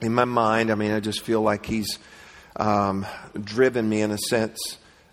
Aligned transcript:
in 0.00 0.12
my 0.12 0.24
mind, 0.24 0.72
I 0.72 0.74
mean, 0.74 0.90
I 0.90 0.98
just 0.98 1.20
feel 1.20 1.40
like 1.40 1.66
He's 1.66 2.00
um, 2.56 3.06
driven 3.40 3.88
me 3.88 4.02
in 4.02 4.10
a 4.10 4.18
sense, 4.18 4.58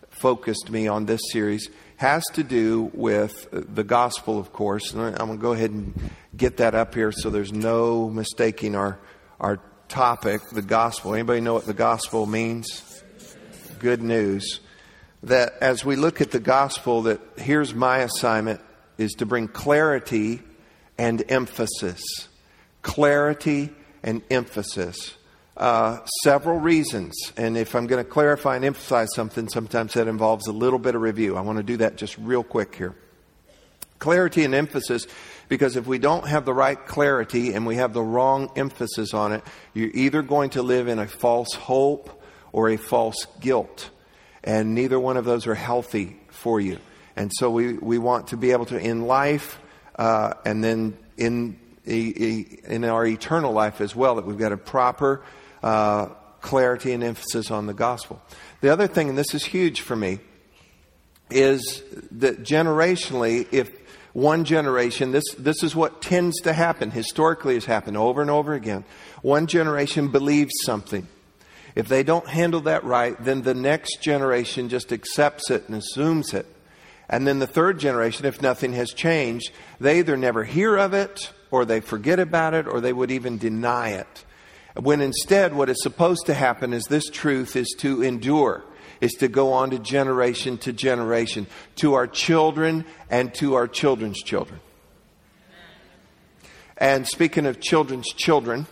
focused 0.09 0.71
me 0.71 0.87
on 0.87 1.05
this 1.05 1.21
series, 1.31 1.69
has 2.03 2.25
to 2.33 2.43
do 2.43 2.91
with 2.93 3.47
the 3.53 3.83
gospel, 3.85 4.37
of 4.37 4.51
course. 4.51 4.91
And 4.91 5.01
I'm 5.01 5.27
going 5.27 5.37
to 5.37 5.41
go 5.41 5.53
ahead 5.53 5.71
and 5.71 5.97
get 6.35 6.57
that 6.57 6.75
up 6.75 6.95
here 6.95 7.13
so 7.13 7.29
there's 7.29 7.53
no 7.53 8.09
mistaking 8.09 8.75
our, 8.75 8.99
our 9.39 9.61
topic, 9.87 10.41
the 10.51 10.61
gospel. 10.61 11.13
Anybody 11.13 11.39
know 11.39 11.53
what 11.53 11.65
the 11.65 11.73
gospel 11.73 12.25
means? 12.25 13.01
Good 13.79 14.01
news. 14.01 14.59
That 15.23 15.53
as 15.61 15.85
we 15.85 15.95
look 15.95 16.19
at 16.19 16.31
the 16.31 16.41
gospel, 16.41 17.03
that 17.03 17.21
here's 17.37 17.73
my 17.73 17.99
assignment 17.99 18.59
is 18.97 19.13
to 19.13 19.25
bring 19.25 19.47
clarity 19.47 20.41
and 20.97 21.23
emphasis. 21.29 22.03
Clarity 22.81 23.69
and 24.03 24.23
emphasis. 24.29 25.15
Uh, 25.55 25.99
several 26.23 26.59
reasons. 26.59 27.31
And 27.37 27.55
if 27.57 27.75
I'm 27.75 27.85
going 27.85 28.03
to 28.03 28.09
clarify 28.09 28.55
and 28.55 28.65
emphasize 28.65 29.09
something, 29.13 29.47
sometimes 29.49 29.93
that 29.93 30.07
involves 30.07 30.47
a 30.47 30.51
little 30.51 30.79
bit 30.79 30.95
of 30.95 31.01
review. 31.01 31.37
I 31.37 31.41
want 31.41 31.57
to 31.57 31.63
do 31.63 31.77
that 31.77 31.95
just 31.95 32.17
real 32.17 32.43
quick 32.43 32.75
here. 32.75 32.95
Clarity 33.99 34.43
and 34.43 34.55
emphasis, 34.55 35.05
because 35.49 35.75
if 35.75 35.85
we 35.85 35.99
don't 35.99 36.27
have 36.27 36.45
the 36.45 36.53
right 36.53 36.83
clarity 36.87 37.53
and 37.53 37.67
we 37.67 37.75
have 37.75 37.93
the 37.93 38.01
wrong 38.01 38.51
emphasis 38.55 39.13
on 39.13 39.31
it, 39.31 39.43
you're 39.75 39.91
either 39.93 40.23
going 40.23 40.49
to 40.51 40.63
live 40.63 40.87
in 40.87 40.97
a 40.97 41.07
false 41.07 41.53
hope 41.53 42.23
or 42.51 42.69
a 42.69 42.77
false 42.77 43.27
guilt. 43.39 43.91
And 44.43 44.73
neither 44.73 44.99
one 44.99 45.17
of 45.17 45.23
those 45.23 45.45
are 45.45 45.55
healthy 45.55 46.17
for 46.29 46.59
you. 46.59 46.79
And 47.15 47.31
so 47.31 47.51
we, 47.51 47.73
we 47.73 47.99
want 47.99 48.29
to 48.29 48.37
be 48.37 48.51
able 48.51 48.65
to, 48.65 48.77
in 48.77 49.03
life, 49.03 49.59
uh, 49.95 50.33
and 50.45 50.63
then 50.63 50.97
in, 51.15 51.59
in 51.85 52.83
our 52.83 53.05
eternal 53.05 53.53
life 53.53 53.81
as 53.81 53.95
well, 53.95 54.15
that 54.15 54.25
we've 54.25 54.39
got 54.39 54.51
a 54.51 54.57
proper 54.57 55.23
uh, 55.63 56.07
clarity 56.41 56.91
and 56.91 57.03
emphasis 57.03 57.49
on 57.49 57.65
the 57.65 57.73
gospel. 57.73 58.21
The 58.61 58.69
other 58.69 58.87
thing, 58.87 59.09
and 59.09 59.17
this 59.17 59.33
is 59.33 59.45
huge 59.45 59.81
for 59.81 59.95
me, 59.95 60.19
is 61.31 61.81
that 62.11 62.43
generationally, 62.43 63.47
if 63.51 63.71
one 64.13 64.43
generation, 64.43 65.11
this, 65.11 65.23
this 65.37 65.63
is 65.63 65.75
what 65.75 66.01
tends 66.01 66.39
to 66.41 66.53
happen, 66.53 66.91
historically 66.91 67.55
has 67.55 67.65
happened 67.65 67.97
over 67.97 68.21
and 68.21 68.29
over 68.29 68.53
again. 68.53 68.83
One 69.21 69.47
generation 69.47 70.09
believes 70.09 70.53
something. 70.63 71.07
If 71.75 71.87
they 71.87 72.03
don't 72.03 72.27
handle 72.27 72.61
that 72.61 72.83
right, 72.83 73.15
then 73.19 73.41
the 73.41 73.55
next 73.55 74.01
generation 74.01 74.69
just 74.69 74.91
accepts 74.91 75.49
it 75.49 75.67
and 75.67 75.75
assumes 75.75 76.33
it. 76.33 76.45
And 77.09 77.25
then 77.25 77.39
the 77.39 77.47
third 77.47 77.79
generation, 77.79 78.25
if 78.25 78.41
nothing 78.41 78.73
has 78.73 78.93
changed, 78.93 79.51
they 79.79 79.99
either 79.99 80.15
never 80.15 80.43
hear 80.43 80.77
of 80.77 80.93
it, 80.93 81.31
or 81.49 81.65
they 81.65 81.79
forget 81.79 82.19
about 82.19 82.53
it, 82.53 82.67
or 82.67 82.79
they 82.79 82.93
would 82.93 83.11
even 83.11 83.37
deny 83.37 83.89
it. 83.89 84.25
When 84.75 85.01
instead, 85.01 85.53
what 85.53 85.69
is 85.69 85.81
supposed 85.83 86.25
to 86.25 86.33
happen 86.33 86.73
is 86.73 86.85
this 86.85 87.09
truth 87.09 87.55
is 87.55 87.75
to 87.79 88.01
endure, 88.01 88.63
is 89.01 89.11
to 89.19 89.27
go 89.27 89.53
on 89.53 89.69
to 89.69 89.79
generation 89.79 90.57
to 90.59 90.73
generation, 90.73 91.45
to 91.75 91.93
our 91.93 92.07
children 92.07 92.85
and 93.09 93.33
to 93.35 93.53
our 93.53 93.67
children's 93.67 94.21
children. 94.21 94.59
And 96.77 97.07
speaking 97.07 97.45
of 97.45 97.59
children's 97.59 98.07
children, 98.07 98.65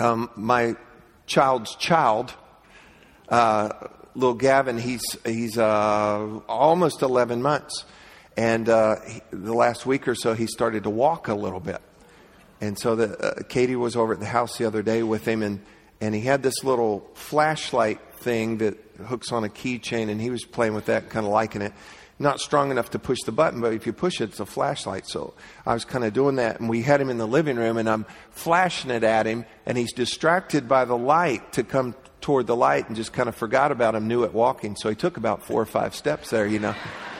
um, 0.00 0.30
my 0.34 0.74
child's 1.26 1.76
child, 1.76 2.34
uh, 3.28 3.70
little 4.14 4.34
Gavin, 4.34 4.78
he's, 4.78 5.04
he's 5.24 5.56
uh, 5.58 6.40
almost 6.48 7.02
11 7.02 7.40
months. 7.40 7.84
And 8.36 8.68
uh, 8.68 8.96
he, 9.06 9.22
the 9.30 9.54
last 9.54 9.86
week 9.86 10.08
or 10.08 10.14
so, 10.14 10.34
he 10.34 10.46
started 10.46 10.82
to 10.82 10.90
walk 10.90 11.28
a 11.28 11.34
little 11.34 11.60
bit. 11.60 11.80
And 12.60 12.78
so 12.78 12.96
the, 12.96 13.18
uh, 13.18 13.42
Katie 13.48 13.76
was 13.76 13.96
over 13.96 14.12
at 14.12 14.20
the 14.20 14.26
house 14.26 14.56
the 14.58 14.66
other 14.66 14.82
day 14.82 15.02
with 15.02 15.26
him, 15.26 15.42
and, 15.42 15.60
and 16.00 16.14
he 16.14 16.22
had 16.22 16.42
this 16.42 16.64
little 16.64 17.08
flashlight 17.14 18.00
thing 18.14 18.58
that 18.58 18.78
hooks 19.06 19.32
on 19.32 19.44
a 19.44 19.48
keychain, 19.48 20.08
and 20.08 20.20
he 20.20 20.30
was 20.30 20.44
playing 20.44 20.74
with 20.74 20.86
that, 20.86 21.10
kind 21.10 21.26
of 21.26 21.32
liking 21.32 21.62
it. 21.62 21.72
Not 22.18 22.40
strong 22.40 22.70
enough 22.70 22.90
to 22.92 22.98
push 22.98 23.18
the 23.26 23.32
button, 23.32 23.60
but 23.60 23.74
if 23.74 23.86
you 23.86 23.92
push 23.92 24.22
it, 24.22 24.30
it's 24.30 24.40
a 24.40 24.46
flashlight. 24.46 25.06
So 25.06 25.34
I 25.66 25.74
was 25.74 25.84
kind 25.84 26.02
of 26.02 26.14
doing 26.14 26.36
that, 26.36 26.60
and 26.60 26.68
we 26.70 26.80
had 26.80 26.98
him 26.98 27.10
in 27.10 27.18
the 27.18 27.26
living 27.26 27.56
room, 27.56 27.76
and 27.76 27.88
I'm 27.90 28.06
flashing 28.30 28.90
it 28.90 29.04
at 29.04 29.26
him, 29.26 29.44
and 29.66 29.76
he's 29.76 29.92
distracted 29.92 30.66
by 30.66 30.86
the 30.86 30.96
light 30.96 31.52
to 31.52 31.62
come 31.62 31.94
toward 32.22 32.46
the 32.46 32.56
light 32.56 32.88
and 32.88 32.96
just 32.96 33.12
kind 33.12 33.28
of 33.28 33.36
forgot 33.36 33.70
about 33.70 33.94
him, 33.94 34.08
knew 34.08 34.24
it 34.24 34.32
walking. 34.32 34.76
So 34.76 34.88
he 34.88 34.94
took 34.94 35.18
about 35.18 35.44
four 35.44 35.60
or 35.60 35.66
five 35.66 35.94
steps 35.94 36.30
there, 36.30 36.46
you 36.46 36.58
know. 36.58 36.74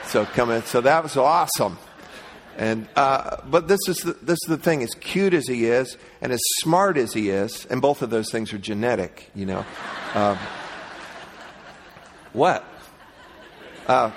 So 0.05 0.25
coming, 0.25 0.63
so 0.63 0.81
that 0.81 1.03
was 1.03 1.15
awesome. 1.15 1.77
And 2.57 2.89
uh, 2.95 3.37
but 3.47 3.67
this 3.67 3.79
is 3.87 3.97
the, 3.97 4.13
this 4.13 4.39
is 4.43 4.49
the 4.49 4.57
thing. 4.57 4.81
As 4.81 4.89
cute 4.95 5.35
as 5.35 5.47
he 5.47 5.65
is, 5.65 5.95
and 6.21 6.31
as 6.31 6.41
smart 6.57 6.97
as 6.97 7.13
he 7.13 7.29
is, 7.29 7.67
and 7.67 7.81
both 7.81 8.01
of 8.01 8.09
those 8.09 8.31
things 8.31 8.51
are 8.51 8.57
genetic, 8.57 9.29
you 9.35 9.45
know. 9.45 9.63
Um, 10.15 10.37
what? 12.33 12.65
Uh, 13.85 14.11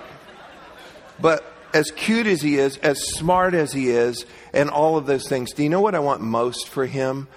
but 1.21 1.45
as 1.75 1.91
cute 1.91 2.27
as 2.27 2.41
he 2.41 2.57
is, 2.57 2.79
as 2.79 2.99
smart 3.13 3.53
as 3.53 3.75
he 3.75 3.91
is, 3.91 4.25
and 4.55 4.71
all 4.71 4.97
of 4.97 5.05
those 5.05 5.29
things. 5.29 5.53
Do 5.53 5.63
you 5.63 5.69
know 5.69 5.83
what 5.83 5.95
I 5.95 6.01
want 6.01 6.23
most 6.23 6.67
for 6.67 6.87
him? 6.87 7.29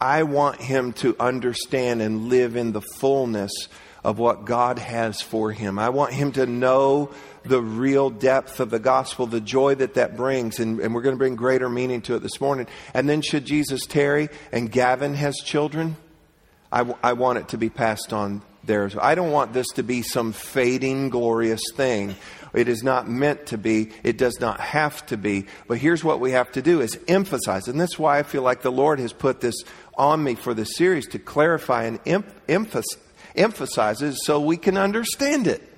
I 0.00 0.22
want 0.22 0.60
him 0.60 0.92
to 0.94 1.16
understand 1.18 2.02
and 2.02 2.28
live 2.28 2.56
in 2.56 2.72
the 2.72 2.80
fullness 2.80 3.52
of 4.04 4.18
what 4.18 4.44
God 4.44 4.78
has 4.78 5.20
for 5.20 5.52
him. 5.52 5.78
I 5.78 5.90
want 5.90 6.12
him 6.12 6.32
to 6.32 6.46
know 6.46 7.10
the 7.44 7.60
real 7.60 8.10
depth 8.10 8.60
of 8.60 8.70
the 8.70 8.78
gospel, 8.78 9.26
the 9.26 9.40
joy 9.40 9.74
that 9.76 9.94
that 9.94 10.16
brings. 10.16 10.58
And, 10.58 10.80
and 10.80 10.94
we're 10.94 11.02
going 11.02 11.14
to 11.14 11.18
bring 11.18 11.36
greater 11.36 11.68
meaning 11.68 12.02
to 12.02 12.16
it 12.16 12.20
this 12.20 12.40
morning. 12.40 12.66
And 12.94 13.08
then, 13.08 13.22
should 13.22 13.44
Jesus 13.44 13.86
tarry 13.86 14.28
and 14.50 14.70
Gavin 14.70 15.14
has 15.14 15.36
children, 15.36 15.96
I, 16.70 16.78
w- 16.78 16.98
I 17.02 17.12
want 17.12 17.38
it 17.38 17.48
to 17.48 17.58
be 17.58 17.70
passed 17.70 18.12
on 18.12 18.42
there. 18.64 18.90
I 19.00 19.14
don't 19.14 19.32
want 19.32 19.52
this 19.52 19.68
to 19.74 19.82
be 19.82 20.02
some 20.02 20.32
fading, 20.32 21.10
glorious 21.10 21.62
thing. 21.74 22.16
It 22.54 22.68
is 22.68 22.82
not 22.82 23.08
meant 23.08 23.46
to 23.46 23.58
be. 23.58 23.90
It 24.02 24.18
does 24.18 24.38
not 24.40 24.60
have 24.60 25.04
to 25.06 25.16
be. 25.16 25.46
But 25.66 25.78
here's 25.78 26.04
what 26.04 26.20
we 26.20 26.32
have 26.32 26.52
to 26.52 26.62
do 26.62 26.80
is 26.80 26.98
emphasize. 27.08 27.66
And 27.66 27.80
that's 27.80 27.98
why 27.98 28.18
I 28.18 28.22
feel 28.22 28.42
like 28.42 28.62
the 28.62 28.72
Lord 28.72 28.98
has 28.98 29.12
put 29.12 29.40
this 29.40 29.62
on 29.96 30.22
me 30.22 30.34
for 30.34 30.54
this 30.54 30.76
series 30.76 31.08
to 31.08 31.18
clarify 31.18 31.84
and 31.84 32.00
em- 32.06 32.24
emphasize, 32.48 33.00
emphasize 33.34 34.02
so 34.24 34.40
we 34.40 34.56
can 34.56 34.76
understand 34.76 35.46
it. 35.46 35.68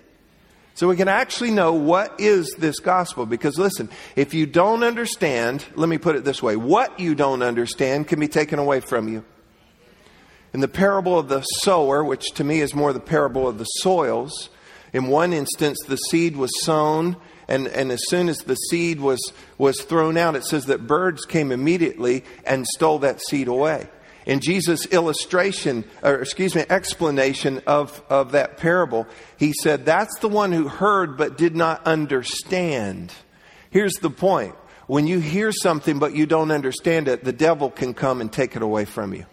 So 0.74 0.88
we 0.88 0.96
can 0.96 1.06
actually 1.06 1.52
know 1.52 1.74
what 1.74 2.18
is 2.18 2.52
this 2.58 2.80
gospel. 2.80 3.26
Because 3.26 3.58
listen, 3.58 3.88
if 4.16 4.34
you 4.34 4.44
don't 4.44 4.82
understand, 4.82 5.64
let 5.76 5.88
me 5.88 5.98
put 5.98 6.16
it 6.16 6.24
this 6.24 6.42
way 6.42 6.56
what 6.56 6.98
you 6.98 7.14
don't 7.14 7.42
understand 7.42 8.08
can 8.08 8.18
be 8.18 8.28
taken 8.28 8.58
away 8.58 8.80
from 8.80 9.08
you. 9.08 9.24
In 10.52 10.60
the 10.60 10.68
parable 10.68 11.18
of 11.18 11.28
the 11.28 11.42
sower, 11.42 12.04
which 12.04 12.32
to 12.34 12.44
me 12.44 12.60
is 12.60 12.74
more 12.74 12.92
the 12.92 13.00
parable 13.00 13.48
of 13.48 13.58
the 13.58 13.64
soils, 13.64 14.50
in 14.92 15.08
one 15.08 15.32
instance 15.32 15.78
the 15.86 15.96
seed 15.96 16.36
was 16.36 16.50
sown, 16.62 17.16
and, 17.48 17.66
and 17.66 17.90
as 17.90 18.08
soon 18.08 18.28
as 18.28 18.38
the 18.38 18.54
seed 18.54 19.00
was, 19.00 19.20
was 19.58 19.80
thrown 19.82 20.16
out, 20.16 20.36
it 20.36 20.44
says 20.44 20.66
that 20.66 20.86
birds 20.86 21.24
came 21.24 21.50
immediately 21.52 22.24
and 22.46 22.66
stole 22.66 23.00
that 23.00 23.20
seed 23.20 23.48
away 23.48 23.88
in 24.26 24.40
Jesus' 24.40 24.86
illustration, 24.86 25.84
or 26.02 26.14
excuse 26.14 26.54
me, 26.54 26.64
explanation 26.68 27.62
of, 27.66 28.02
of 28.08 28.32
that 28.32 28.56
parable, 28.56 29.06
he 29.36 29.52
said, 29.52 29.84
That's 29.84 30.18
the 30.20 30.28
one 30.28 30.52
who 30.52 30.68
heard 30.68 31.16
but 31.16 31.36
did 31.36 31.54
not 31.54 31.86
understand. 31.86 33.12
Here's 33.70 33.94
the 33.94 34.10
point 34.10 34.54
when 34.86 35.06
you 35.06 35.18
hear 35.18 35.52
something 35.52 35.98
but 35.98 36.14
you 36.14 36.26
don't 36.26 36.50
understand 36.50 37.08
it, 37.08 37.24
the 37.24 37.32
devil 37.32 37.70
can 37.70 37.94
come 37.94 38.20
and 38.20 38.32
take 38.32 38.56
it 38.56 38.62
away 38.62 38.84
from 38.84 39.14
you. 39.14 39.26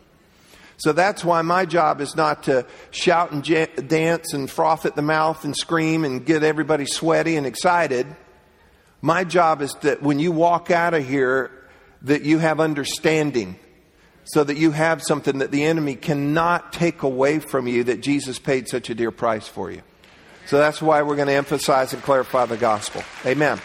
So 0.77 0.93
that's 0.93 1.23
why 1.23 1.41
my 1.43 1.65
job 1.65 2.01
is 2.01 2.15
not 2.15 2.43
to 2.43 2.65
shout 2.89 3.31
and 3.31 3.43
dance 3.87 4.33
and 4.33 4.49
froth 4.49 4.85
at 4.85 4.95
the 4.95 5.03
mouth 5.03 5.45
and 5.45 5.55
scream 5.55 6.03
and 6.03 6.25
get 6.25 6.43
everybody 6.43 6.85
sweaty 6.85 7.35
and 7.35 7.45
excited. 7.45 8.07
My 8.99 9.23
job 9.23 9.61
is 9.61 9.73
that 9.81 10.01
when 10.01 10.19
you 10.19 10.31
walk 10.31 10.71
out 10.71 10.95
of 10.95 11.07
here, 11.07 11.51
that 12.01 12.23
you 12.23 12.39
have 12.39 12.59
understanding 12.59 13.59
so 14.25 14.43
that 14.43 14.57
you 14.57 14.71
have 14.71 15.01
something 15.01 15.39
that 15.39 15.51
the 15.51 15.63
enemy 15.63 15.95
cannot 15.95 16.73
take 16.73 17.03
away 17.03 17.39
from 17.39 17.67
you 17.67 17.83
that 17.85 18.01
Jesus 18.01 18.39
paid 18.39 18.67
such 18.67 18.89
a 18.89 18.95
dear 18.95 19.11
price 19.11 19.47
for 19.47 19.71
you. 19.71 19.81
So 20.45 20.57
that's 20.57 20.81
why 20.81 21.01
we're 21.01 21.15
going 21.15 21.27
to 21.27 21.33
emphasize 21.33 21.93
and 21.93 22.01
clarify 22.01 22.45
the 22.45 22.57
gospel. 22.57 23.03
Amen. 23.25 23.59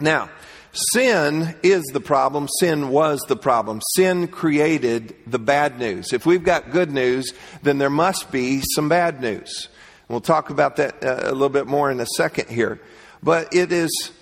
Now, 0.00 0.30
sin 0.72 1.56
is 1.62 1.84
the 1.92 2.00
problem. 2.00 2.48
Sin 2.60 2.90
was 2.90 3.20
the 3.28 3.36
problem. 3.36 3.80
Sin 3.94 4.28
created 4.28 5.14
the 5.26 5.38
bad 5.38 5.78
news. 5.78 6.12
If 6.12 6.26
we've 6.26 6.44
got 6.44 6.70
good 6.70 6.90
news, 6.90 7.32
then 7.62 7.78
there 7.78 7.90
must 7.90 8.30
be 8.30 8.62
some 8.74 8.88
bad 8.88 9.20
news. 9.20 9.68
We'll 10.08 10.20
talk 10.20 10.50
about 10.50 10.76
that 10.76 11.02
uh, 11.02 11.20
a 11.24 11.32
little 11.32 11.48
bit 11.48 11.66
more 11.66 11.90
in 11.90 11.98
a 11.98 12.06
second 12.06 12.48
here. 12.48 12.80
But 13.22 13.54
it 13.54 13.72
is 13.72 14.12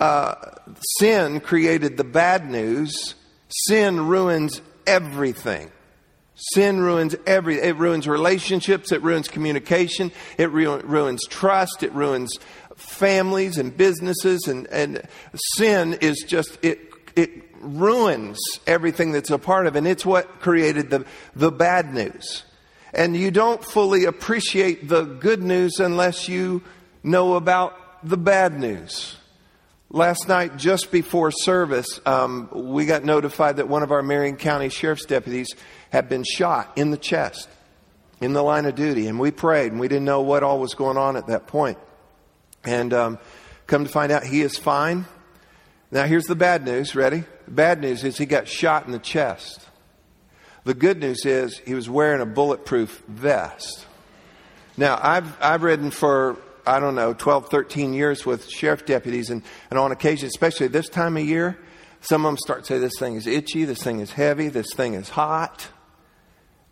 uh, 0.00 0.34
sin 0.98 1.40
created 1.40 1.96
the 1.96 2.04
bad 2.04 2.50
news. 2.50 3.14
Sin 3.50 4.06
ruins 4.06 4.62
everything. 4.86 5.70
Sin 6.54 6.80
ruins 6.80 7.14
every. 7.26 7.60
It 7.60 7.76
ruins 7.76 8.08
relationships. 8.08 8.92
It 8.92 9.02
ruins 9.02 9.28
communication. 9.28 10.12
It 10.38 10.50
ru- 10.50 10.80
ruins 10.80 11.26
trust. 11.26 11.82
It 11.82 11.92
ruins 11.92 12.38
families 12.76 13.58
and 13.58 13.76
businesses. 13.76 14.46
And, 14.46 14.66
and 14.68 15.02
sin 15.56 15.98
is 16.00 16.24
just 16.26 16.58
it. 16.64 16.80
It 17.16 17.30
ruins 17.60 18.38
everything 18.66 19.12
that's 19.12 19.30
a 19.30 19.38
part 19.38 19.66
of 19.66 19.74
it. 19.74 19.78
And 19.78 19.86
it's 19.86 20.06
what 20.06 20.40
created 20.40 20.88
the, 20.90 21.04
the 21.36 21.52
bad 21.52 21.92
news. 21.92 22.44
And 22.94 23.16
you 23.16 23.30
don't 23.30 23.62
fully 23.62 24.04
appreciate 24.04 24.88
the 24.88 25.04
good 25.04 25.42
news 25.42 25.78
unless 25.78 26.28
you 26.28 26.62
know 27.02 27.34
about 27.34 27.76
the 28.02 28.16
bad 28.16 28.58
news. 28.58 29.16
Last 29.92 30.28
night, 30.28 30.56
just 30.56 30.92
before 30.92 31.32
service, 31.32 31.98
um, 32.06 32.48
we 32.52 32.86
got 32.86 33.02
notified 33.02 33.56
that 33.56 33.68
one 33.68 33.82
of 33.82 33.90
our 33.90 34.04
Marion 34.04 34.36
County 34.36 34.68
Sheriff's 34.68 35.04
deputies 35.04 35.52
had 35.90 36.08
been 36.08 36.22
shot 36.22 36.70
in 36.76 36.92
the 36.92 36.96
chest 36.96 37.48
in 38.20 38.32
the 38.32 38.42
line 38.42 38.66
of 38.66 38.76
duty. 38.76 39.08
And 39.08 39.18
we 39.18 39.32
prayed, 39.32 39.72
and 39.72 39.80
we 39.80 39.88
didn't 39.88 40.04
know 40.04 40.20
what 40.20 40.44
all 40.44 40.60
was 40.60 40.74
going 40.74 40.96
on 40.96 41.16
at 41.16 41.26
that 41.26 41.48
point. 41.48 41.76
And 42.62 42.94
um, 42.94 43.18
come 43.66 43.82
to 43.82 43.90
find 43.90 44.12
out, 44.12 44.22
he 44.22 44.42
is 44.42 44.56
fine. 44.56 45.06
Now, 45.90 46.04
here's 46.04 46.26
the 46.26 46.36
bad 46.36 46.64
news. 46.64 46.94
Ready? 46.94 47.24
The 47.46 47.50
bad 47.50 47.80
news 47.80 48.04
is 48.04 48.16
he 48.16 48.26
got 48.26 48.46
shot 48.46 48.86
in 48.86 48.92
the 48.92 49.00
chest. 49.00 49.66
The 50.62 50.74
good 50.74 51.00
news 51.00 51.26
is 51.26 51.58
he 51.58 51.74
was 51.74 51.90
wearing 51.90 52.20
a 52.20 52.26
bulletproof 52.26 53.02
vest. 53.08 53.86
Now, 54.76 55.00
I've, 55.02 55.36
I've 55.42 55.64
ridden 55.64 55.90
for 55.90 56.36
I 56.66 56.80
don't 56.80 56.94
know, 56.94 57.14
12, 57.14 57.48
13 57.48 57.94
years 57.94 58.24
with 58.26 58.48
sheriff 58.48 58.86
deputies, 58.86 59.30
and, 59.30 59.42
and 59.70 59.78
on 59.78 59.92
occasion, 59.92 60.26
especially 60.26 60.68
this 60.68 60.88
time 60.88 61.16
of 61.16 61.24
year, 61.24 61.58
some 62.00 62.24
of 62.24 62.30
them 62.30 62.38
start 62.38 62.64
to 62.64 62.66
say, 62.66 62.78
This 62.78 62.98
thing 62.98 63.16
is 63.16 63.26
itchy, 63.26 63.64
this 63.64 63.82
thing 63.82 64.00
is 64.00 64.12
heavy, 64.12 64.48
this 64.48 64.72
thing 64.74 64.94
is 64.94 65.08
hot. 65.08 65.68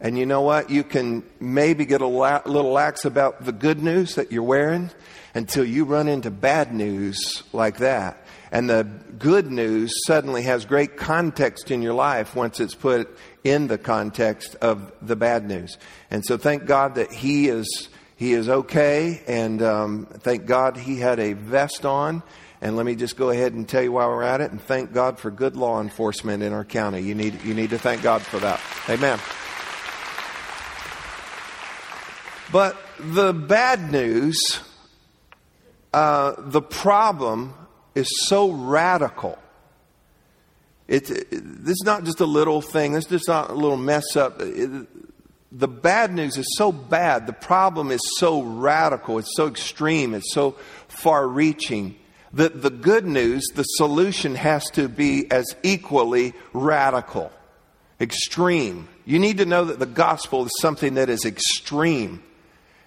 And 0.01 0.17
you 0.17 0.27
know 0.27 0.43
what? 0.43 0.71
You 0.71 0.85
can 0.85 1.25
maybe 1.41 1.85
get 1.85 2.01
a 2.01 2.07
la- 2.07 2.43
little 2.47 2.71
lax 2.71 3.05
about 3.05 3.45
the 3.45 3.53
good 3.53 3.83
news 3.83 4.15
that 4.15 4.31
you're 4.31 4.45
wearing 4.45 4.91
until 5.35 5.65
you 5.65 5.85
run 5.85 6.07
into 6.07 6.31
bad 6.31 6.73
news 6.73 7.43
like 7.53 7.79
that. 7.79 8.25
And 8.53 8.71
the 8.71 8.85
good 9.19 9.51
news 9.51 9.93
suddenly 10.07 10.43
has 10.43 10.65
great 10.65 10.97
context 10.97 11.71
in 11.71 11.83
your 11.83 11.95
life 11.95 12.35
once 12.35 12.61
it's 12.61 12.75
put 12.75 13.19
in 13.45 13.67
the 13.67 13.77
context 13.77 14.55
of 14.57 14.93
the 15.03 15.17
bad 15.17 15.47
news. 15.47 15.77
And 16.11 16.25
so 16.25 16.37
thank 16.37 16.65
God 16.65 16.95
that 16.95 17.13
He 17.13 17.49
is 17.49 17.89
he 18.19 18.33
is 18.33 18.49
okay, 18.49 19.23
and 19.29 19.63
um, 19.63 20.07
thank 20.07 20.45
God 20.45 20.77
he 20.77 20.99
had 20.99 21.21
a 21.21 21.35
vest 21.35 21.87
on. 21.87 22.25
And 22.61 22.77
let 22.77 22.85
me 22.85 22.97
just 22.97 23.17
go 23.17 23.31
ahead 23.31 23.53
and 23.53 23.69
tell 23.69 23.81
you 23.81 23.93
while 23.93 24.09
we're 24.09 24.25
at 24.25 24.41
it, 24.41 24.51
and 24.51 24.61
thank 24.61 24.93
God 24.93 25.21
for 25.21 25.31
good 25.31 25.55
law 25.55 25.81
enforcement 25.81 26.43
in 26.43 26.53
our 26.53 26.65
county. 26.65 27.01
You 27.01 27.15
need, 27.15 27.45
you 27.45 27.55
need 27.55 27.71
to 27.71 27.79
thank 27.79 28.03
God 28.03 28.21
for 28.21 28.41
that. 28.41 28.61
Amen. 28.89 29.21
But 32.51 32.77
the 32.99 33.33
bad 33.33 33.93
news, 33.93 34.63
uh, 35.95 36.35
the 36.39 36.61
problem 36.61 37.55
is 37.95 38.09
so 38.27 38.51
radical. 38.51 39.39
It, 40.89 41.09
it, 41.09 41.29
this 41.31 41.75
is 41.75 41.85
not 41.85 42.03
just 42.03 42.19
a 42.19 42.27
little 42.27 42.63
thing. 42.63 42.95
This 42.95 43.05
is 43.05 43.11
just 43.11 43.29
not 43.29 43.51
a 43.51 43.55
little 43.55 43.77
mess 43.77 44.17
up. 44.17 44.41
It, 44.41 44.89
the 45.51 45.69
bad 45.69 46.13
news 46.13 46.37
is 46.37 46.57
so 46.57 46.71
bad, 46.73 47.27
the 47.27 47.33
problem 47.33 47.91
is 47.91 48.01
so 48.19 48.43
radical, 48.43 49.19
it's 49.19 49.35
so 49.35 49.47
extreme, 49.47 50.15
it's 50.15 50.33
so 50.33 50.53
far 50.89 51.27
reaching 51.27 51.97
that 52.35 52.61
the 52.61 52.71
good 52.71 53.07
news, 53.07 53.47
the 53.55 53.63
solution 53.63 54.35
has 54.35 54.69
to 54.71 54.89
be 54.89 55.31
as 55.31 55.57
equally 55.63 56.35
radical, 56.53 57.33
extreme. 58.01 58.89
You 59.07 59.19
need 59.19 59.39
to 59.39 59.47
know 59.47 59.65
that 59.65 59.79
the 59.79 59.87
gospel 59.87 60.45
is 60.45 60.53
something 60.61 60.95
that 60.95 61.09
is 61.09 61.25
extreme 61.25 62.23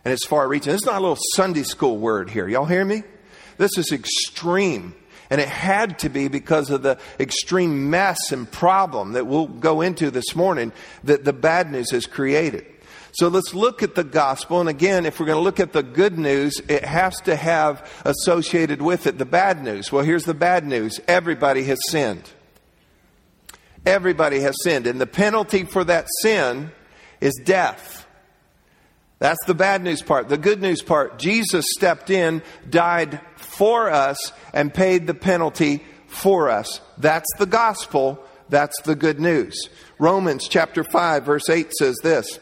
and 0.06 0.14
it's 0.14 0.26
far 0.26 0.48
reaching. 0.48 0.74
It's 0.74 0.86
not 0.86 0.98
a 0.98 1.02
little 1.02 1.18
Sunday 1.36 1.64
school 1.64 1.98
word 1.98 2.30
here. 2.30 2.48
Y'all 2.48 2.66
hear 2.66 2.86
me? 2.86 3.04
This 3.58 3.78
is 3.78 3.92
extreme. 3.92 4.96
And 5.32 5.40
it 5.40 5.48
had 5.48 5.98
to 6.00 6.10
be 6.10 6.28
because 6.28 6.70
of 6.70 6.84
the 6.84 7.00
extreme 7.18 7.90
mess 7.90 8.34
and 8.34 8.52
problem 8.52 9.14
that 9.14 9.26
we'll 9.26 9.48
go 9.48 9.80
into 9.80 10.12
this 10.12 10.36
morning 10.36 10.74
that 11.06 11.24
the 11.24 11.32
bad 11.32 11.72
news 11.72 11.90
has 11.92 12.06
created. 12.06 12.66
So 13.14 13.30
let's 13.30 13.54
look 13.54 13.82
at 13.82 13.96
the 13.96 14.04
gospel. 14.04 14.60
And 14.60 14.68
again, 14.70 15.06
if 15.06 15.20
we're 15.20 15.26
going 15.26 15.38
to 15.38 15.44
look 15.44 15.62
at 15.62 15.72
the 15.72 15.84
good 15.84 16.20
news, 16.20 16.62
it 16.68 16.84
has 16.84 17.20
to 17.22 17.38
have 17.38 17.90
associated 18.04 18.82
with 18.82 19.08
it 19.08 19.18
the 19.18 19.26
bad 19.26 19.64
news. 19.64 19.90
Well, 19.90 20.04
here's 20.04 20.26
the 20.26 20.34
bad 20.34 20.68
news 20.68 21.00
everybody 21.08 21.64
has 21.64 21.80
sinned. 21.88 22.30
Everybody 23.86 24.42
has 24.42 24.56
sinned. 24.64 24.86
And 24.86 25.00
the 25.00 25.08
penalty 25.08 25.64
for 25.64 25.86
that 25.86 26.08
sin 26.22 26.72
is 27.22 27.40
death. 27.44 28.06
That's 29.22 29.46
the 29.46 29.54
bad 29.54 29.84
news 29.84 30.02
part. 30.02 30.30
The 30.30 30.38
good 30.38 30.64
news 30.64 30.82
part 30.82 31.20
Jesus 31.20 31.68
stepped 31.78 32.10
in, 32.10 32.42
died 32.68 33.22
for 33.36 33.92
us, 33.92 34.32
and 34.52 34.74
paid 34.74 35.06
the 35.06 35.14
penalty 35.14 35.84
for 36.08 36.50
us. 36.50 36.82
That's 36.98 37.30
the 37.38 37.46
gospel. 37.46 38.26
That's 38.50 38.82
the 38.82 38.96
good 38.96 39.20
news. 39.20 39.70
Romans 40.00 40.48
chapter 40.48 40.84
5, 40.84 41.24
verse 41.24 41.52
8 41.52 41.72
says 41.72 41.98
this 42.02 42.40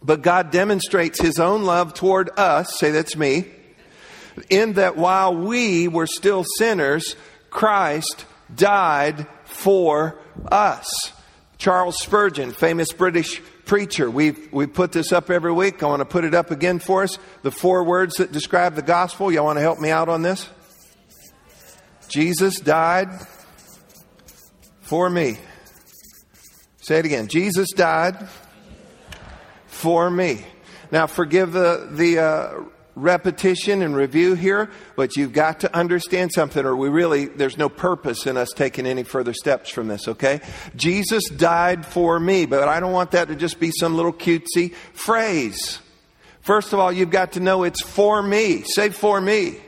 But 0.00 0.22
God 0.22 0.52
demonstrates 0.52 1.20
his 1.20 1.40
own 1.40 1.64
love 1.64 1.94
toward 1.94 2.30
us, 2.38 2.78
say 2.78 2.92
that's 2.92 3.16
me, 3.16 3.46
in 4.48 4.74
that 4.74 4.96
while 4.96 5.34
we 5.34 5.88
were 5.88 6.06
still 6.06 6.44
sinners, 6.58 7.16
Christ 7.50 8.24
died 8.54 9.26
for 9.46 10.16
us. 10.46 11.12
Charles 11.58 11.98
Spurgeon, 11.98 12.52
famous 12.52 12.92
British 12.92 13.42
preacher. 13.68 14.10
We've, 14.10 14.52
we 14.52 14.66
put 14.66 14.90
this 14.90 15.12
up 15.12 15.30
every 15.30 15.52
week. 15.52 15.82
I 15.82 15.86
want 15.86 16.00
to 16.00 16.06
put 16.06 16.24
it 16.24 16.34
up 16.34 16.50
again 16.50 16.80
for 16.80 17.04
us. 17.04 17.18
The 17.42 17.52
four 17.52 17.84
words 17.84 18.16
that 18.16 18.32
describe 18.32 18.74
the 18.74 18.82
gospel. 18.82 19.30
Y'all 19.30 19.44
want 19.44 19.58
to 19.58 19.62
help 19.62 19.78
me 19.78 19.90
out 19.90 20.08
on 20.08 20.22
this? 20.22 20.48
Jesus 22.08 22.58
died 22.58 23.10
for 24.80 25.08
me. 25.08 25.36
Say 26.80 26.98
it 26.98 27.04
again. 27.04 27.28
Jesus 27.28 27.68
died 27.70 28.28
for 29.66 30.10
me. 30.10 30.44
Now, 30.90 31.06
forgive 31.06 31.52
the, 31.52 31.88
the 31.92 32.18
uh, 32.18 32.60
repetition 32.98 33.82
and 33.82 33.96
review 33.96 34.34
here, 34.34 34.70
but 34.96 35.16
you've 35.16 35.32
got 35.32 35.60
to 35.60 35.74
understand 35.76 36.32
something, 36.32 36.64
or 36.64 36.76
we 36.76 36.88
really, 36.88 37.26
there's 37.26 37.56
no 37.56 37.68
purpose 37.68 38.26
in 38.26 38.36
us 38.36 38.50
taking 38.54 38.86
any 38.86 39.02
further 39.02 39.32
steps 39.32 39.70
from 39.70 39.88
this, 39.88 40.08
okay? 40.08 40.40
Jesus 40.76 41.28
died 41.28 41.86
for 41.86 42.18
me, 42.18 42.46
but 42.46 42.68
I 42.68 42.80
don't 42.80 42.92
want 42.92 43.12
that 43.12 43.28
to 43.28 43.36
just 43.36 43.60
be 43.60 43.70
some 43.70 43.96
little 43.96 44.12
cutesy 44.12 44.74
phrase. 44.92 45.78
First 46.40 46.72
of 46.72 46.78
all, 46.78 46.90
you've 46.90 47.10
got 47.10 47.32
to 47.32 47.40
know 47.40 47.64
it's 47.64 47.82
for 47.82 48.22
me. 48.22 48.62
Say 48.62 48.90
for 48.90 49.20
me. 49.20 49.58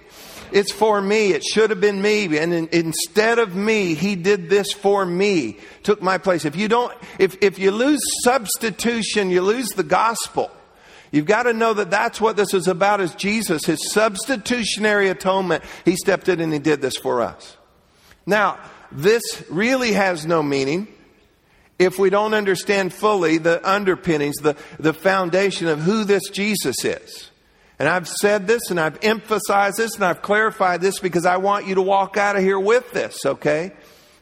It's 0.53 0.73
for 0.73 1.01
me. 1.01 1.33
It 1.33 1.45
should 1.45 1.71
have 1.71 1.81
been 1.81 2.01
me. 2.01 2.39
And 2.39 2.53
in, 2.53 2.69
instead 2.73 3.39
of 3.39 3.55
me, 3.55 3.95
he 3.95 4.17
did 4.17 4.51
this 4.51 4.73
for 4.73 5.05
me. 5.05 5.59
Took 5.83 6.03
my 6.03 6.19
place. 6.19 6.45
If 6.45 6.57
you 6.57 6.69
don't, 6.69 6.97
if, 7.19 7.37
if 7.43 7.59
you 7.59 7.71
lose 7.71 8.01
substitution, 8.23 9.31
you 9.31 9.43
lose 9.43 9.69
the 9.69 9.85
gospel. 9.85 10.51
You've 11.13 11.27
got 11.27 11.45
to 11.45 11.53
know 11.53 11.75
that 11.75 11.91
that's 11.91 12.21
what 12.21 12.37
this 12.37 12.55
is 12.55 12.69
about 12.69 13.01
is 13.01 13.15
Jesus, 13.15 13.65
his 13.65 13.91
substitutionary 13.93 15.09
atonement. 15.09 15.65
He 15.85 15.97
stepped 15.97 16.29
in 16.29 16.41
and 16.41 16.53
he 16.53 16.59
did 16.59 16.81
this 16.81 16.97
for 16.97 17.21
us. 17.21 17.57
Now, 18.27 18.61
this 18.93 19.45
really 19.51 19.93
has 19.93 20.25
no 20.25 20.43
meaning 20.43 20.89
if 21.79 21.99
we 21.99 22.11
don't 22.11 22.35
understand 22.35 22.93
fully 22.93 23.39
the 23.39 23.67
underpinnings, 23.69 24.37
the, 24.37 24.55
the 24.79 24.93
foundation 24.93 25.67
of 25.67 25.81
who 25.81 26.05
this 26.05 26.29
Jesus 26.31 26.85
is. 26.85 27.31
And 27.79 27.89
I've 27.89 28.07
said 28.07 28.47
this 28.47 28.71
and 28.71 28.79
I've 28.79 28.99
emphasized 29.03 29.79
this 29.79 29.95
and 29.95 30.05
I've 30.05 30.21
clarified 30.21 30.83
this 30.83 30.99
because 30.99 31.25
I 31.25 31.39
want 31.39 31.67
you 31.67 31.77
to 31.77 31.83
walk 31.83 32.19
out 32.19 32.37
of 32.37 32.43
here 32.43 32.61
with 32.61 32.93
this, 32.93 33.25
okay? 33.25 33.73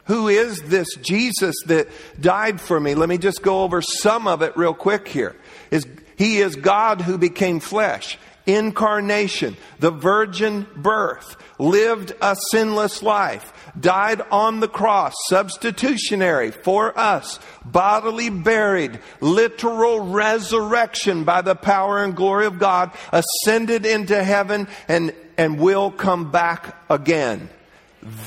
Who 0.04 0.28
is 0.28 0.62
this 0.62 0.86
Jesus 1.02 1.56
that 1.66 1.88
died 2.20 2.60
for 2.60 2.78
me? 2.78 2.94
Let 2.94 3.08
me 3.08 3.18
just 3.18 3.42
go 3.42 3.64
over 3.64 3.82
some 3.82 4.28
of 4.28 4.42
it 4.42 4.56
real 4.56 4.72
quick 4.72 5.08
here. 5.08 5.34
Is 5.72 5.86
he 6.18 6.38
is 6.38 6.56
God 6.56 7.00
who 7.00 7.16
became 7.16 7.60
flesh. 7.60 8.18
incarnation, 8.48 9.56
the 9.78 9.90
virgin 9.90 10.66
birth, 10.74 11.36
lived 11.58 12.14
a 12.22 12.34
sinless 12.50 13.02
life, 13.02 13.52
died 13.78 14.22
on 14.30 14.60
the 14.60 14.68
cross, 14.68 15.12
substitutionary 15.28 16.50
for 16.50 16.98
us, 16.98 17.38
bodily 17.64 18.30
buried, 18.30 18.98
literal 19.20 20.00
resurrection 20.00 21.24
by 21.24 21.42
the 21.42 21.54
power 21.54 22.02
and 22.02 22.16
glory 22.16 22.46
of 22.46 22.58
God, 22.58 22.90
ascended 23.12 23.84
into 23.84 24.24
heaven 24.24 24.66
and, 24.88 25.14
and 25.36 25.60
will 25.60 25.90
come 25.90 26.30
back 26.30 26.74
again. 26.90 27.50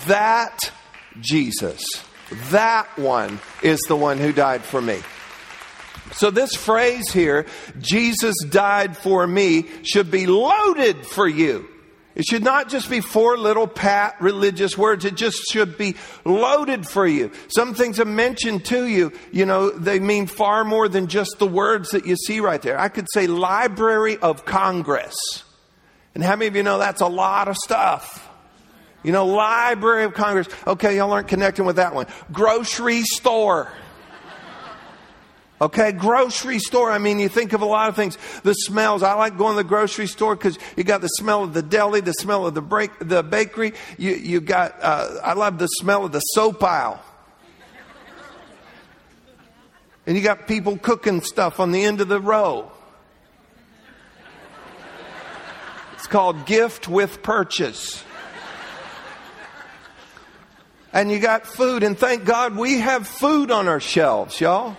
That 0.06 0.72
Jesus, 1.20 1.84
that 2.52 2.88
one 2.96 3.40
is 3.64 3.80
the 3.88 3.96
one 3.96 4.20
who 4.20 4.32
died 4.32 4.62
for 4.62 4.82
me. 4.82 5.02
So, 6.14 6.32
this 6.32 6.56
phrase 6.56 7.12
here, 7.12 7.46
Jesus 7.80 8.36
died 8.50 8.98
for 8.98 9.26
me, 9.26 9.68
should 9.84 10.12
be 10.12 10.28
loaded 10.28 11.06
for 11.06 11.28
you. 11.28 11.68
It 12.14 12.26
should 12.26 12.44
not 12.44 12.70
just 12.70 12.90
be 12.90 13.00
four 13.00 13.38
little 13.38 13.68
pat 13.68 14.18
religious 14.20 14.78
words. 14.78 15.06
It 15.06 15.16
just 15.16 15.38
should 15.50 15.78
be 15.78 15.96
loaded 16.26 16.86
for 16.86 17.08
you. 17.08 17.32
Some 17.48 17.74
things 17.74 18.00
are 18.00 18.06
mentioned 18.06 18.66
to 18.66 18.86
you, 18.86 19.14
you 19.32 19.46
know, 19.46 19.70
they 19.70 20.00
mean 20.00 20.28
far 20.28 20.66
more 20.66 20.90
than 20.90 21.08
just 21.08 21.40
the 21.40 21.48
words 21.48 21.92
that 21.92 22.06
you 22.06 22.18
see 22.18 22.42
right 22.42 22.62
there. 22.62 22.78
I 22.78 22.90
could 22.90 23.08
say 23.14 23.28
Library 23.28 24.18
of 24.18 24.46
Congress. 24.46 25.16
And 26.14 26.24
how 26.24 26.36
many 26.36 26.48
of 26.48 26.56
you 26.56 26.64
know 26.64 26.78
that's 26.78 27.02
a 27.02 27.08
lot 27.08 27.48
of 27.48 27.56
stuff? 27.56 28.28
You 29.04 29.14
know, 29.14 29.26
Library 29.26 30.04
of 30.04 30.14
Congress. 30.14 30.48
Okay, 30.68 30.98
y'all 30.98 31.12
aren't 31.12 31.30
connecting 31.30 31.66
with 31.66 31.78
that 31.78 31.96
one. 31.96 32.08
Grocery 32.32 33.04
store. 33.04 33.72
Okay, 35.62 35.92
grocery 35.92 36.58
store. 36.58 36.92
I 36.92 36.98
mean, 36.98 37.20
you 37.20 37.30
think 37.30 37.54
of 37.54 37.62
a 37.62 37.66
lot 37.66 37.88
of 37.88 37.96
things. 37.96 38.18
The 38.42 38.54
smells. 38.54 39.04
I 39.04 39.14
like 39.14 39.38
going 39.38 39.56
to 39.56 39.62
the 39.62 39.70
grocery 39.70 40.08
store 40.08 40.36
because 40.36 40.58
you 40.76 40.84
got 40.84 41.02
the 41.02 41.08
smell 41.08 41.44
of 41.44 41.54
the 41.54 41.62
deli, 41.62 42.02
the 42.02 42.14
smell 42.14 42.48
of 42.48 42.56
the 42.56 42.64
break, 42.64 42.90
the 42.98 43.22
bakery. 43.22 43.74
You 44.00 44.16
you 44.16 44.42
got. 44.42 44.76
Uh, 44.82 45.20
I 45.24 45.34
love 45.34 45.60
the 45.60 45.68
smell 45.68 46.04
of 46.04 46.12
the 46.12 46.20
soap 46.20 46.64
aisle. 46.64 47.00
And 50.08 50.18
you 50.18 50.24
got 50.24 50.48
people 50.48 50.80
cooking 50.80 51.22
stuff 51.22 51.60
on 51.60 51.72
the 51.72 51.84
end 51.84 52.02
of 52.02 52.08
the 52.08 52.20
row. 52.20 52.72
It's 55.94 56.08
called 56.08 56.48
gift 56.48 56.88
with 56.88 57.22
purchase. 57.22 58.04
And 60.92 61.12
you 61.12 61.20
got 61.20 61.46
food, 61.46 61.84
and 61.84 61.96
thank 61.96 62.26
God 62.26 62.58
we 62.58 62.80
have 62.80 63.08
food 63.08 63.52
on 63.52 63.68
our 63.68 63.80
shelves, 63.80 64.42
y'all. 64.42 64.76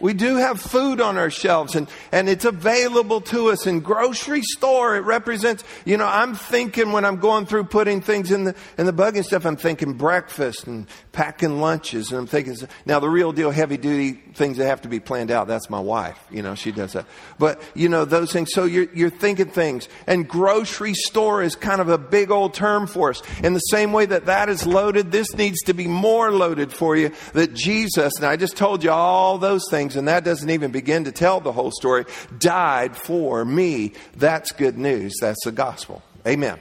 We 0.00 0.14
do 0.14 0.36
have 0.36 0.60
food 0.60 1.00
on 1.00 1.16
our 1.16 1.30
shelves 1.30 1.74
and, 1.74 1.88
and 2.12 2.28
it's 2.28 2.44
available 2.44 3.20
to 3.22 3.50
us 3.50 3.66
in 3.66 3.80
grocery 3.80 4.42
store. 4.42 4.96
It 4.96 5.00
represents, 5.00 5.64
you 5.84 5.96
know, 5.96 6.06
I'm 6.06 6.34
thinking 6.34 6.92
when 6.92 7.04
I'm 7.04 7.16
going 7.16 7.46
through 7.46 7.64
putting 7.64 8.00
things 8.00 8.30
in 8.30 8.44
the, 8.44 8.54
in 8.78 8.86
the 8.86 8.92
bug 8.92 9.16
and 9.16 9.24
stuff, 9.24 9.44
I'm 9.44 9.56
thinking 9.56 9.94
breakfast 9.94 10.66
and 10.66 10.86
packing 11.12 11.60
lunches 11.60 12.10
and 12.10 12.20
I'm 12.20 12.26
thinking, 12.26 12.56
now 12.84 13.00
the 13.00 13.08
real 13.08 13.32
deal 13.32 13.50
heavy 13.50 13.76
duty 13.76 14.12
things 14.34 14.58
that 14.58 14.66
have 14.66 14.82
to 14.82 14.88
be 14.88 15.00
planned 15.00 15.30
out, 15.30 15.48
that's 15.48 15.70
my 15.70 15.80
wife. 15.80 16.18
You 16.30 16.42
know, 16.42 16.54
she 16.54 16.72
does 16.72 16.92
that. 16.92 17.06
But, 17.38 17.62
you 17.74 17.88
know, 17.88 18.04
those 18.04 18.32
things. 18.32 18.50
So 18.52 18.64
you're, 18.64 18.92
you're 18.92 19.10
thinking 19.10 19.46
things 19.48 19.88
and 20.06 20.28
grocery 20.28 20.94
store 20.94 21.42
is 21.42 21.56
kind 21.56 21.80
of 21.80 21.88
a 21.88 21.98
big 21.98 22.30
old 22.30 22.54
term 22.54 22.86
for 22.86 23.10
us. 23.10 23.22
In 23.42 23.54
the 23.54 23.60
same 23.60 23.92
way 23.92 24.06
that 24.06 24.26
that 24.26 24.48
is 24.48 24.66
loaded, 24.66 25.12
this 25.12 25.34
needs 25.34 25.60
to 25.62 25.74
be 25.74 25.86
more 25.86 26.30
loaded 26.30 26.72
for 26.72 26.96
you 26.96 27.12
that 27.32 27.54
Jesus, 27.54 28.16
and 28.16 28.26
I 28.26 28.36
just 28.36 28.56
told 28.56 28.84
you 28.84 28.90
all 28.90 29.38
those 29.38 29.62
things 29.70 29.85
things, 29.86 29.96
and 29.96 30.08
that 30.08 30.24
doesn't 30.24 30.50
even 30.50 30.70
begin 30.70 31.04
to 31.04 31.12
tell 31.12 31.40
the 31.40 31.52
whole 31.52 31.70
story, 31.70 32.04
died 32.38 32.96
for 32.96 33.44
me. 33.44 33.92
That's 34.16 34.52
good 34.52 34.76
news. 34.76 35.14
That's 35.20 35.44
the 35.44 35.52
gospel. 35.52 36.02
Amen. 36.26 36.58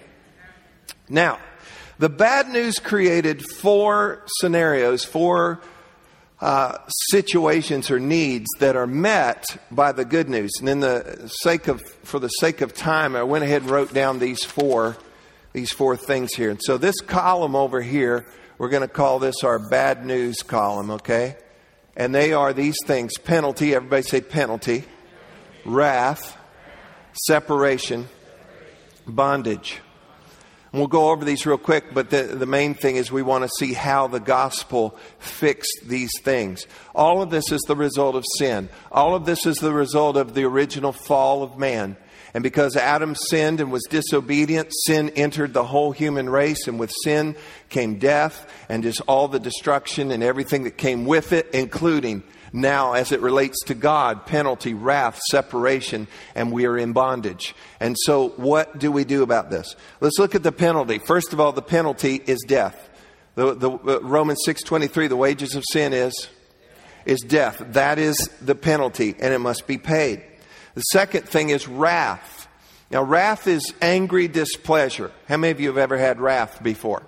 Now, 1.10 1.40
the 1.98 2.10
bad 2.10 2.50
news 2.50 2.80
created 2.80 3.44
four 3.44 4.24
scenarios, 4.40 5.04
four 5.04 5.62
uh, 6.42 6.78
situations 7.10 7.90
or 7.90 8.00
needs 8.00 8.48
that 8.60 8.76
are 8.76 8.88
met 8.88 9.46
by 9.72 9.92
the 9.92 10.06
good 10.06 10.30
news. 10.30 10.52
And 10.60 10.68
in 10.68 10.82
the 10.82 11.32
sake 11.42 11.68
of, 11.68 11.82
for 12.04 12.20
the 12.20 12.28
sake 12.28 12.62
of 12.62 12.74
time, 12.74 13.16
I 13.16 13.24
went 13.24 13.44
ahead 13.44 13.64
and 13.64 13.72
wrote 13.72 13.94
down 13.94 14.20
these 14.20 14.44
four, 14.44 14.98
these 15.54 15.72
four 15.72 15.96
things 15.96 16.34
here. 16.36 16.50
And 16.50 16.60
so 16.62 16.78
this 16.78 17.00
column 17.02 17.56
over 17.56 17.82
here, 17.82 18.26
we're 18.58 18.70
going 18.70 18.82
to 18.82 18.88
call 18.88 19.20
this 19.20 19.44
our 19.44 19.58
bad 19.58 20.06
news 20.06 20.44
column, 20.44 20.92
okay? 20.92 21.38
And 21.96 22.14
they 22.14 22.34
are 22.34 22.54
these 22.54 22.78
things 22.86 23.18
penalty, 23.18 23.74
everybody 23.74 24.04
say 24.04 24.22
penalty, 24.22 24.84
wrath, 25.66 26.38
separation, 27.14 28.08
bondage. 29.08 29.80
And 30.72 30.82
we'll 30.82 30.90
go 30.90 31.12
over 31.12 31.24
these 31.24 31.46
real 31.46 31.58
quick, 31.58 31.94
but 31.94 32.10
the, 32.10 32.24
the 32.24 32.46
main 32.46 32.74
thing 32.74 32.98
is 32.98 33.10
we 33.10 33.22
want 33.22 33.46
to 33.46 33.50
see 33.50 33.72
how 33.72 34.08
the 34.08 34.20
gospel 34.20 34.98
fixed 35.20 35.80
these 35.86 36.12
things. 36.20 36.68
All 36.94 37.22
of 37.22 37.30
this 37.30 37.50
is 37.50 37.62
the 37.62 37.78
result 37.78 38.16
of 38.16 38.26
sin. 38.38 38.68
All 38.92 39.16
of 39.16 39.26
this 39.26 39.46
is 39.46 39.56
the 39.60 39.72
result 39.72 40.18
of 40.18 40.34
the 40.34 40.44
original 40.44 40.92
fall 40.92 41.44
of 41.44 41.58
man. 41.58 41.96
And 42.34 42.44
because 42.44 42.76
Adam 42.76 43.16
sinned 43.16 43.62
and 43.62 43.72
was 43.72 43.88
disobedient, 43.90 44.74
sin 44.86 45.12
entered 45.12 45.54
the 45.54 45.64
whole 45.64 45.94
human 45.94 46.30
race. 46.30 46.68
And 46.68 46.78
with 46.78 46.92
sin 47.06 47.38
came 47.76 48.00
death 48.00 48.50
and 48.70 48.84
just 48.84 49.02
all 49.02 49.28
the 49.28 49.40
destruction 49.40 50.10
and 50.10 50.24
everything 50.24 50.64
that 50.64 50.78
came 50.78 51.06
with 51.06 51.34
it, 51.34 51.50
including 51.52 52.24
now 52.54 52.94
as 52.94 53.12
it 53.12 53.20
relates 53.20 53.62
to 53.66 53.74
God, 53.76 54.26
penalty, 54.26 54.74
wrath, 54.74 55.20
separation, 55.30 56.08
and 56.36 56.54
we 56.54 56.66
are 56.66 56.78
in 56.78 56.94
bondage. 56.94 57.54
And 57.82 57.98
so 58.00 58.30
what 58.38 58.80
do 58.80 58.94
we 58.94 59.04
do 59.04 59.24
about 59.24 59.50
this? 59.50 59.76
Let's 60.00 60.18
look 60.18 60.36
at 60.36 60.44
the 60.44 60.54
penalty. 60.54 61.00
First 61.00 61.34
of 61.34 61.42
all, 61.42 61.52
the 61.52 61.62
penalty 61.62 62.22
is 62.26 62.40
death. 62.48 62.90
The, 63.36 63.54
the 63.54 63.70
uh, 63.70 64.00
Romans 64.02 64.40
6:23, 64.48 65.10
the 65.10 65.18
wages 65.18 65.54
of 65.56 65.66
sin 65.70 65.92
is 65.92 66.30
is 67.06 67.20
death. 67.20 67.62
That 67.74 68.00
is 68.00 68.16
the 68.42 68.56
penalty 68.56 69.16
and 69.20 69.34
it 69.34 69.40
must 69.40 69.68
be 69.68 69.78
paid. 69.78 70.24
The 70.76 70.82
second 70.82 71.28
thing 71.28 71.50
is 71.50 71.68
wrath. 71.68 72.48
Now, 72.90 73.04
wrath 73.04 73.48
is 73.48 73.74
angry 73.82 74.30
displeasure. 74.30 75.12
How 75.28 75.36
many 75.36 75.52
of 75.52 75.60
you 75.60 75.68
have 75.68 75.78
ever 75.78 75.98
had 75.98 76.22
wrath 76.22 76.64
before? 76.64 77.04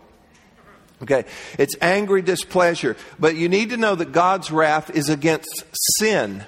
Okay, 1.01 1.25
it's 1.59 1.75
angry 1.79 2.21
displeasure. 2.21 2.97
But 3.19 3.35
you 3.35 3.49
need 3.49 3.69
to 3.69 3.77
know 3.77 3.95
that 3.95 4.11
God's 4.11 4.51
wrath 4.51 4.89
is 4.89 5.09
against 5.09 5.63
sin. 5.99 6.43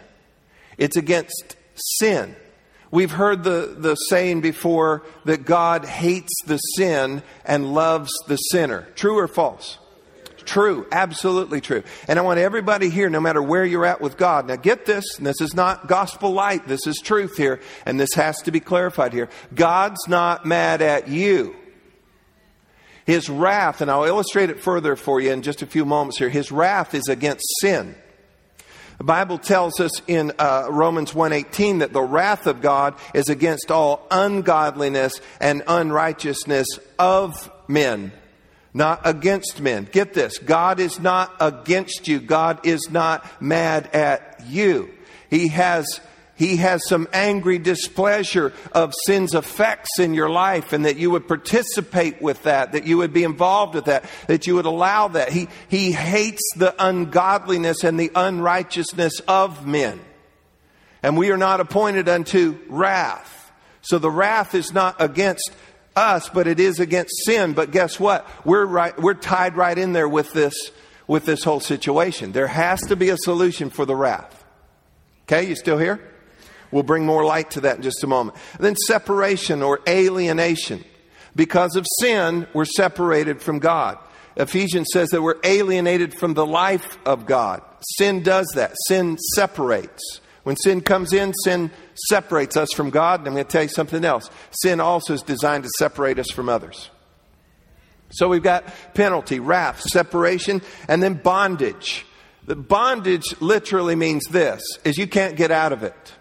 It's 0.77 0.97
against 0.97 1.55
sin. 1.75 2.35
We've 2.91 3.11
heard 3.11 3.43
the, 3.43 3.75
the 3.77 3.95
saying 3.95 4.41
before 4.41 5.03
that 5.25 5.45
God 5.45 5.85
hates 5.85 6.33
the 6.47 6.57
sin 6.57 7.21
and 7.45 7.73
loves 7.73 8.11
the 8.27 8.37
sinner. 8.37 8.87
True 8.95 9.19
or 9.19 9.27
false? 9.27 9.77
True, 10.45 10.87
absolutely 10.91 11.61
true. 11.61 11.83
And 12.07 12.17
I 12.17 12.23
want 12.23 12.39
everybody 12.39 12.89
here, 12.89 13.07
no 13.07 13.19
matter 13.19 13.43
where 13.43 13.63
you're 13.63 13.85
at 13.85 14.01
with 14.01 14.17
God, 14.17 14.47
now 14.47 14.55
get 14.55 14.87
this, 14.87 15.05
this 15.19 15.41
is 15.41 15.53
not 15.53 15.87
gospel 15.87 16.31
light, 16.31 16.67
this 16.67 16.87
is 16.87 16.97
truth 16.97 17.37
here, 17.37 17.59
and 17.85 17.99
this 17.99 18.15
has 18.15 18.41
to 18.43 18.51
be 18.51 18.59
clarified 18.59 19.13
here. 19.13 19.29
God's 19.53 20.07
not 20.07 20.47
mad 20.47 20.81
at 20.81 21.07
you. 21.07 21.55
His 23.09 23.27
wrath, 23.27 23.81
and 23.81 23.89
I'll 23.89 24.05
illustrate 24.05 24.51
it 24.51 24.59
further 24.59 24.95
for 24.95 25.19
you 25.19 25.31
in 25.31 25.41
just 25.41 25.63
a 25.63 25.65
few 25.65 25.83
moments 25.83 26.19
here, 26.19 26.29
his 26.29 26.51
wrath 26.51 26.93
is 26.93 27.07
against 27.07 27.43
sin. 27.59 27.95
The 28.99 29.03
Bible 29.03 29.39
tells 29.39 29.79
us 29.79 30.01
in 30.05 30.31
uh, 30.37 30.67
Romans 30.69 31.13
1:18 31.13 31.79
that 31.79 31.91
the 31.91 32.03
wrath 32.03 32.45
of 32.45 32.61
God 32.61 32.93
is 33.15 33.27
against 33.27 33.71
all 33.71 34.05
ungodliness 34.11 35.21
and 35.39 35.63
unrighteousness 35.67 36.67
of 36.99 37.49
men 37.67 38.11
not 38.73 39.01
against 39.03 39.59
men. 39.59 39.87
Get 39.91 40.13
this 40.13 40.37
God 40.37 40.79
is 40.79 40.99
not 40.99 41.33
against 41.39 42.07
you, 42.07 42.19
God 42.19 42.63
is 42.63 42.91
not 42.91 43.25
mad 43.41 43.87
at 43.87 44.43
you. 44.47 44.91
He 45.31 45.47
has 45.47 45.99
he 46.39 46.55
has 46.55 46.81
some 46.88 47.10
angry 47.12 47.58
displeasure 47.58 48.53
of 48.72 48.93
sin's 49.05 49.34
effects 49.34 50.00
in 50.00 50.13
your 50.13 50.29
life 50.29 50.72
and 50.72 50.86
that 50.86 50.96
you 50.96 51.12
would 51.12 51.27
participate 51.27 52.22
with 52.22 52.43
that, 52.43 52.72
that 52.72 52.86
you 52.86 52.98
would 52.98 53.12
be 53.12 53.25
involved 53.25 53.75
with 53.75 53.86
that, 53.86 54.05
that 54.27 54.48
you 54.48 54.55
would 54.55 54.65
allow 54.65 55.10
that. 55.10 55.34
He, 55.34 55.50
he 55.67 55.91
hates 55.91 56.41
the 56.55 56.74
ungodliness 56.79 57.84
and 57.84 58.00
the 58.00 58.10
unrighteousness 58.15 59.19
of 59.27 59.67
men. 59.67 60.00
And 61.03 61.17
we 61.17 61.29
are 61.29 61.38
not 61.38 61.60
appointed 61.60 62.08
unto 62.08 62.58
wrath. 62.69 63.51
So 63.81 64.00
the 64.00 64.10
wrath 64.10 64.55
is 64.55 64.74
not 64.74 64.96
against 64.98 65.51
us, 65.93 66.29
but 66.29 66.48
it 66.48 66.62
is 66.62 66.79
against 66.79 67.25
sin. 67.25 67.51
But 67.51 67.72
guess 67.72 68.00
what? 68.00 68.25
We're 68.46 68.65
right, 68.65 68.98
we're 68.98 69.13
tied 69.13 69.58
right 69.58 69.77
in 69.77 69.91
there 69.91 70.08
with 70.08 70.31
this, 70.31 70.53
with 71.05 71.25
this 71.25 71.43
whole 71.43 71.60
situation. 71.60 72.31
There 72.31 72.48
has 72.48 72.79
to 72.84 72.96
be 72.96 73.10
a 73.10 73.17
solution 73.17 73.69
for 73.69 73.86
the 73.86 73.96
wrath. 73.96 74.46
Okay, 75.24 75.50
you 75.50 75.55
still 75.55 75.77
here? 75.77 76.00
We'll 76.71 76.83
bring 76.83 77.05
more 77.05 77.25
light 77.25 77.51
to 77.51 77.61
that 77.61 77.77
in 77.77 77.81
just 77.81 78.03
a 78.03 78.07
moment. 78.07 78.38
And 78.53 78.65
then 78.65 78.75
separation 78.75 79.61
or 79.61 79.79
alienation. 79.88 80.83
Because 81.35 81.75
of 81.75 81.85
sin, 81.99 82.47
we're 82.53 82.65
separated 82.65 83.41
from 83.41 83.59
God. 83.59 83.97
Ephesians 84.35 84.88
says 84.93 85.09
that 85.09 85.21
we're 85.21 85.39
alienated 85.43 86.13
from 86.13 86.33
the 86.33 86.45
life 86.45 86.97
of 87.05 87.25
God. 87.25 87.61
Sin 87.97 88.23
does 88.23 88.47
that. 88.55 88.73
Sin 88.88 89.17
separates. 89.35 90.21
When 90.43 90.55
sin 90.55 90.81
comes 90.81 91.13
in, 91.13 91.33
sin 91.43 91.71
separates 92.07 92.55
us 92.55 92.71
from 92.73 92.89
God. 92.89 93.19
And 93.19 93.29
I'm 93.29 93.33
going 93.33 93.45
to 93.45 93.51
tell 93.51 93.63
you 93.63 93.69
something 93.69 94.05
else. 94.05 94.29
Sin 94.51 94.79
also 94.79 95.13
is 95.13 95.21
designed 95.21 95.63
to 95.63 95.69
separate 95.77 96.19
us 96.19 96.29
from 96.31 96.49
others. 96.49 96.89
So 98.11 98.27
we've 98.27 98.43
got 98.43 98.65
penalty, 98.93 99.39
wrath, 99.39 99.81
separation, 99.81 100.61
and 100.88 101.03
then 101.03 101.15
bondage. 101.15 102.05
The 102.45 102.55
bondage 102.55 103.39
literally 103.41 103.95
means 103.95 104.25
this, 104.25 104.61
is 104.83 104.97
you 104.97 105.05
can't 105.05 105.35
get 105.35 105.51
out 105.51 105.71
of 105.71 105.83
it. 105.83 106.13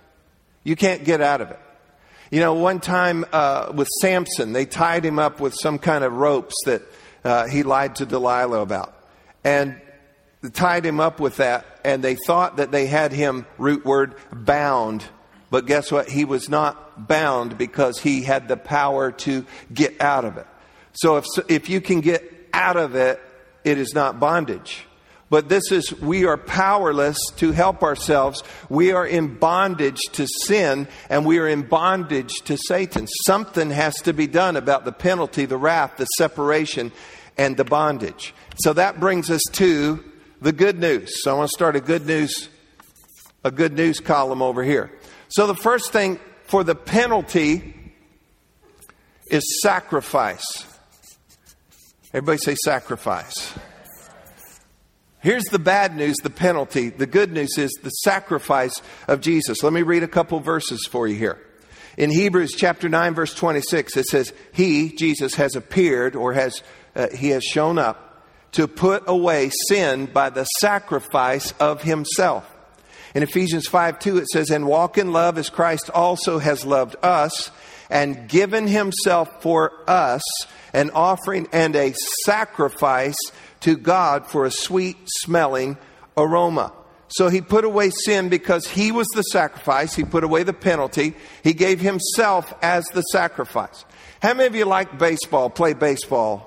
You 0.64 0.76
can't 0.76 1.04
get 1.04 1.20
out 1.20 1.40
of 1.40 1.50
it. 1.50 1.60
You 2.30 2.40
know, 2.40 2.54
one 2.54 2.80
time 2.80 3.24
uh, 3.32 3.72
with 3.74 3.88
Samson, 4.00 4.52
they 4.52 4.66
tied 4.66 5.04
him 5.04 5.18
up 5.18 5.40
with 5.40 5.54
some 5.54 5.78
kind 5.78 6.04
of 6.04 6.12
ropes 6.12 6.54
that 6.66 6.82
uh, 7.24 7.46
he 7.46 7.62
lied 7.62 7.96
to 7.96 8.06
Delilah 8.06 8.60
about. 8.60 8.94
And 9.44 9.80
tied 10.52 10.84
him 10.84 11.00
up 11.00 11.20
with 11.20 11.36
that, 11.38 11.66
and 11.84 12.02
they 12.02 12.14
thought 12.14 12.58
that 12.58 12.70
they 12.70 12.86
had 12.86 13.12
him, 13.12 13.46
root 13.56 13.84
word, 13.84 14.14
bound. 14.32 15.04
But 15.50 15.66
guess 15.66 15.90
what? 15.90 16.08
He 16.08 16.24
was 16.24 16.48
not 16.48 17.08
bound 17.08 17.56
because 17.58 17.98
he 17.98 18.22
had 18.22 18.48
the 18.48 18.56
power 18.56 19.10
to 19.12 19.46
get 19.72 20.00
out 20.00 20.24
of 20.24 20.36
it. 20.36 20.46
So 20.92 21.16
if, 21.16 21.24
if 21.48 21.68
you 21.68 21.80
can 21.80 22.00
get 22.00 22.22
out 22.52 22.76
of 22.76 22.94
it, 22.94 23.20
it 23.64 23.78
is 23.78 23.94
not 23.94 24.20
bondage. 24.20 24.84
But 25.30 25.48
this 25.48 25.70
is, 25.70 25.92
we 26.00 26.24
are 26.24 26.38
powerless 26.38 27.18
to 27.36 27.52
help 27.52 27.82
ourselves. 27.82 28.42
We 28.70 28.92
are 28.92 29.06
in 29.06 29.38
bondage 29.38 30.00
to 30.12 30.26
sin 30.46 30.88
and 31.10 31.26
we 31.26 31.38
are 31.38 31.48
in 31.48 31.62
bondage 31.62 32.32
to 32.44 32.56
Satan. 32.56 33.06
Something 33.26 33.70
has 33.70 33.94
to 34.02 34.14
be 34.14 34.26
done 34.26 34.56
about 34.56 34.84
the 34.84 34.92
penalty, 34.92 35.44
the 35.44 35.58
wrath, 35.58 35.98
the 35.98 36.06
separation, 36.16 36.92
and 37.36 37.56
the 37.56 37.64
bondage. 37.64 38.34
So 38.60 38.72
that 38.72 39.00
brings 39.00 39.30
us 39.30 39.42
to 39.52 40.02
the 40.40 40.52
good 40.52 40.78
news. 40.78 41.22
So 41.22 41.34
I 41.34 41.38
want 41.38 41.50
to 41.50 41.54
start 41.54 41.76
a 41.76 41.80
good 41.80 42.06
news, 42.06 42.48
a 43.44 43.50
good 43.50 43.74
news 43.74 44.00
column 44.00 44.40
over 44.40 44.64
here. 44.64 44.90
So 45.28 45.46
the 45.46 45.54
first 45.54 45.92
thing 45.92 46.18
for 46.44 46.64
the 46.64 46.74
penalty 46.74 47.74
is 49.30 49.60
sacrifice. 49.62 50.64
Everybody 52.14 52.38
say 52.38 52.54
sacrifice. 52.64 53.52
Here's 55.20 55.44
the 55.44 55.58
bad 55.58 55.96
news, 55.96 56.16
the 56.18 56.30
penalty. 56.30 56.90
The 56.90 57.06
good 57.06 57.32
news 57.32 57.58
is 57.58 57.72
the 57.82 57.90
sacrifice 57.90 58.80
of 59.08 59.20
Jesus. 59.20 59.62
Let 59.62 59.72
me 59.72 59.82
read 59.82 60.04
a 60.04 60.08
couple 60.08 60.38
verses 60.40 60.86
for 60.86 61.08
you 61.08 61.16
here. 61.16 61.38
In 61.96 62.10
Hebrews 62.10 62.54
chapter 62.56 62.88
9 62.88 63.14
verse 63.14 63.34
26 63.34 63.96
it 63.96 64.06
says, 64.06 64.32
"He, 64.52 64.90
Jesus 64.90 65.34
has 65.34 65.56
appeared 65.56 66.14
or 66.14 66.34
has 66.34 66.62
uh, 66.94 67.08
he 67.08 67.30
has 67.30 67.42
shown 67.42 67.78
up 67.78 68.24
to 68.52 68.68
put 68.68 69.02
away 69.08 69.50
sin 69.68 70.06
by 70.06 70.30
the 70.30 70.44
sacrifice 70.44 71.52
of 71.58 71.82
himself." 71.82 72.48
In 73.14 73.22
Ephesians 73.22 73.66
5 73.66 73.98
2, 73.98 74.18
it 74.18 74.28
says, 74.28 74.50
And 74.50 74.66
walk 74.66 74.98
in 74.98 75.12
love 75.12 75.38
as 75.38 75.50
Christ 75.50 75.90
also 75.90 76.38
has 76.38 76.64
loved 76.64 76.94
us 77.02 77.50
and 77.90 78.28
given 78.28 78.66
himself 78.66 79.42
for 79.42 79.72
us, 79.88 80.22
an 80.72 80.90
offering 80.90 81.48
and 81.52 81.74
a 81.74 81.94
sacrifice 82.24 83.16
to 83.60 83.76
God 83.76 84.26
for 84.26 84.44
a 84.44 84.50
sweet 84.50 84.96
smelling 85.06 85.76
aroma. 86.16 86.72
So 87.08 87.28
he 87.28 87.40
put 87.40 87.64
away 87.64 87.90
sin 87.90 88.28
because 88.28 88.66
he 88.66 88.92
was 88.92 89.06
the 89.14 89.22
sacrifice. 89.22 89.94
He 89.94 90.04
put 90.04 90.24
away 90.24 90.42
the 90.42 90.52
penalty. 90.52 91.14
He 91.42 91.54
gave 91.54 91.80
himself 91.80 92.52
as 92.62 92.84
the 92.86 93.02
sacrifice. 93.02 93.84
How 94.20 94.34
many 94.34 94.46
of 94.46 94.54
you 94.54 94.66
like 94.66 94.98
baseball, 94.98 95.48
play 95.48 95.72
baseball? 95.72 96.44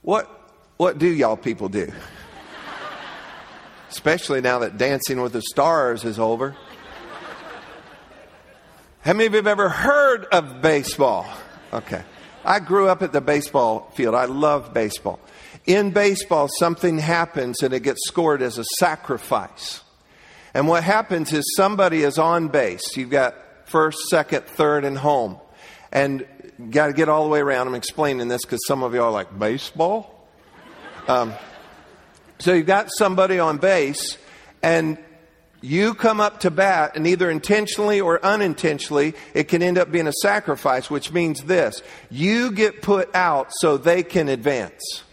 What, 0.00 0.28
what 0.78 0.98
do 0.98 1.06
y'all 1.06 1.36
people 1.36 1.68
do? 1.68 1.92
Especially 3.90 4.40
now 4.40 4.60
that 4.60 4.78
Dancing 4.78 5.20
with 5.20 5.34
the 5.34 5.42
Stars 5.42 6.04
is 6.04 6.18
over. 6.18 6.56
How 9.02 9.12
many 9.12 9.26
of 9.26 9.32
you 9.32 9.36
have 9.36 9.46
ever 9.46 9.68
heard 9.68 10.24
of 10.26 10.62
baseball? 10.62 11.26
Okay. 11.72 12.02
I 12.44 12.60
grew 12.60 12.88
up 12.88 13.02
at 13.02 13.12
the 13.12 13.20
baseball 13.20 13.90
field. 13.94 14.14
I 14.14 14.24
love 14.24 14.74
baseball. 14.74 15.20
In 15.66 15.90
baseball, 15.90 16.48
something 16.58 16.98
happens 16.98 17.62
and 17.62 17.72
it 17.72 17.80
gets 17.82 18.00
scored 18.06 18.42
as 18.42 18.58
a 18.58 18.64
sacrifice. 18.78 19.82
And 20.54 20.68
what 20.68 20.84
happens 20.84 21.32
is 21.32 21.44
somebody 21.56 22.02
is 22.02 22.18
on 22.18 22.48
base. 22.48 22.96
You've 22.96 23.10
got 23.10 23.34
first, 23.66 24.08
second, 24.08 24.44
third, 24.44 24.84
and 24.84 24.98
home. 24.98 25.38
And 25.92 26.26
got 26.70 26.88
to 26.88 26.92
get 26.92 27.08
all 27.08 27.24
the 27.24 27.30
way 27.30 27.40
around. 27.40 27.68
I'm 27.68 27.74
explaining 27.74 28.28
this 28.28 28.42
because 28.44 28.60
some 28.66 28.82
of 28.82 28.94
you 28.94 29.02
are 29.02 29.10
like, 29.10 29.38
baseball? 29.38 30.28
Um, 31.08 31.32
so 32.38 32.52
you've 32.52 32.66
got 32.66 32.88
somebody 32.96 33.38
on 33.38 33.58
base, 33.58 34.18
and 34.62 34.98
you 35.62 35.94
come 35.94 36.20
up 36.20 36.40
to 36.40 36.50
bat, 36.50 36.92
and 36.96 37.06
either 37.06 37.30
intentionally 37.30 38.00
or 38.00 38.22
unintentionally, 38.24 39.14
it 39.32 39.44
can 39.44 39.62
end 39.62 39.78
up 39.78 39.90
being 39.90 40.08
a 40.08 40.12
sacrifice, 40.20 40.90
which 40.90 41.12
means 41.12 41.44
this 41.44 41.82
you 42.10 42.52
get 42.52 42.82
put 42.82 43.14
out 43.14 43.52
so 43.60 43.76
they 43.76 44.02
can 44.02 44.28
advance. 44.28 45.04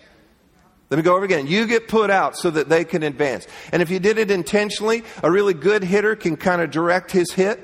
Let 0.89 0.97
me 0.97 1.03
go 1.03 1.15
over 1.15 1.23
again. 1.23 1.45
You 1.45 1.67
get 1.67 1.87
put 1.87 2.09
out 2.09 2.35
so 2.35 2.49
that 2.49 2.67
they 2.67 2.83
can 2.83 3.03
advance. 3.03 3.47
And 3.71 3.83
if 3.83 3.91
you 3.91 3.99
did 3.99 4.17
it 4.17 4.31
intentionally, 4.31 5.03
a 5.21 5.29
really 5.29 5.53
good 5.53 5.83
hitter 5.83 6.15
can 6.15 6.35
kind 6.35 6.61
of 6.61 6.71
direct 6.71 7.11
his 7.11 7.31
hit, 7.31 7.59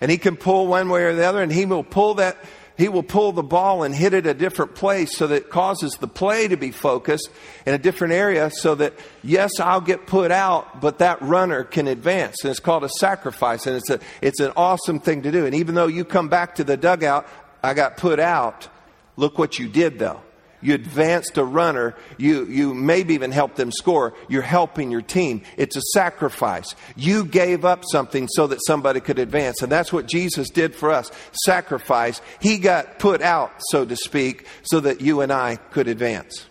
and 0.00 0.10
he 0.10 0.16
can 0.16 0.36
pull 0.36 0.68
one 0.68 0.88
way 0.88 1.02
or 1.02 1.12
the 1.12 1.24
other, 1.24 1.42
and 1.42 1.50
he 1.52 1.66
will 1.66 1.82
pull 1.82 2.14
that 2.14 2.38
he 2.78 2.88
will 2.88 3.02
pull 3.02 3.32
the 3.32 3.42
ball 3.42 3.82
and 3.82 3.92
hit 3.92 4.14
it 4.14 4.24
a 4.24 4.32
different 4.32 4.76
place 4.76 5.16
so 5.16 5.26
that 5.26 5.34
it 5.34 5.50
causes 5.50 5.94
the 5.94 6.06
play 6.06 6.46
to 6.46 6.56
be 6.56 6.70
focused 6.70 7.28
in 7.66 7.74
a 7.74 7.78
different 7.78 8.14
area 8.14 8.50
so 8.50 8.76
that, 8.76 8.94
yes, 9.24 9.58
I'll 9.58 9.80
get 9.80 10.06
put 10.06 10.30
out, 10.30 10.80
but 10.80 10.98
that 10.98 11.20
runner 11.20 11.64
can 11.64 11.88
advance. 11.88 12.36
And 12.44 12.52
it's 12.52 12.60
called 12.60 12.84
a 12.84 12.88
sacrifice, 12.88 13.66
and 13.66 13.76
it's, 13.76 13.90
a, 13.90 13.98
it's 14.22 14.38
an 14.38 14.52
awesome 14.56 15.00
thing 15.00 15.22
to 15.22 15.32
do. 15.32 15.44
And 15.44 15.56
even 15.56 15.74
though 15.74 15.88
you 15.88 16.04
come 16.04 16.28
back 16.28 16.54
to 16.54 16.64
the 16.64 16.76
dugout, 16.76 17.26
I 17.64 17.74
got 17.74 17.96
put 17.96 18.20
out, 18.20 18.68
look 19.16 19.38
what 19.38 19.58
you 19.58 19.68
did, 19.68 19.98
though. 19.98 20.22
You 20.60 20.74
advanced 20.74 21.38
a 21.38 21.44
runner. 21.44 21.94
You, 22.16 22.46
you 22.46 22.74
maybe 22.74 23.14
even 23.14 23.30
helped 23.30 23.56
them 23.56 23.70
score. 23.70 24.14
You're 24.28 24.42
helping 24.42 24.90
your 24.90 25.02
team. 25.02 25.42
It's 25.56 25.76
a 25.76 25.82
sacrifice. 25.92 26.74
You 26.96 27.24
gave 27.24 27.64
up 27.64 27.84
something 27.90 28.28
so 28.28 28.48
that 28.48 28.58
somebody 28.66 29.00
could 29.00 29.18
advance. 29.18 29.62
And 29.62 29.70
that's 29.70 29.92
what 29.92 30.06
Jesus 30.06 30.50
did 30.50 30.74
for 30.74 30.90
us. 30.90 31.10
Sacrifice. 31.44 32.20
He 32.40 32.58
got 32.58 32.98
put 32.98 33.22
out, 33.22 33.52
so 33.70 33.84
to 33.84 33.96
speak, 33.96 34.46
so 34.62 34.80
that 34.80 35.00
you 35.00 35.20
and 35.20 35.32
I 35.32 35.56
could 35.56 35.88
advance. 35.88 36.46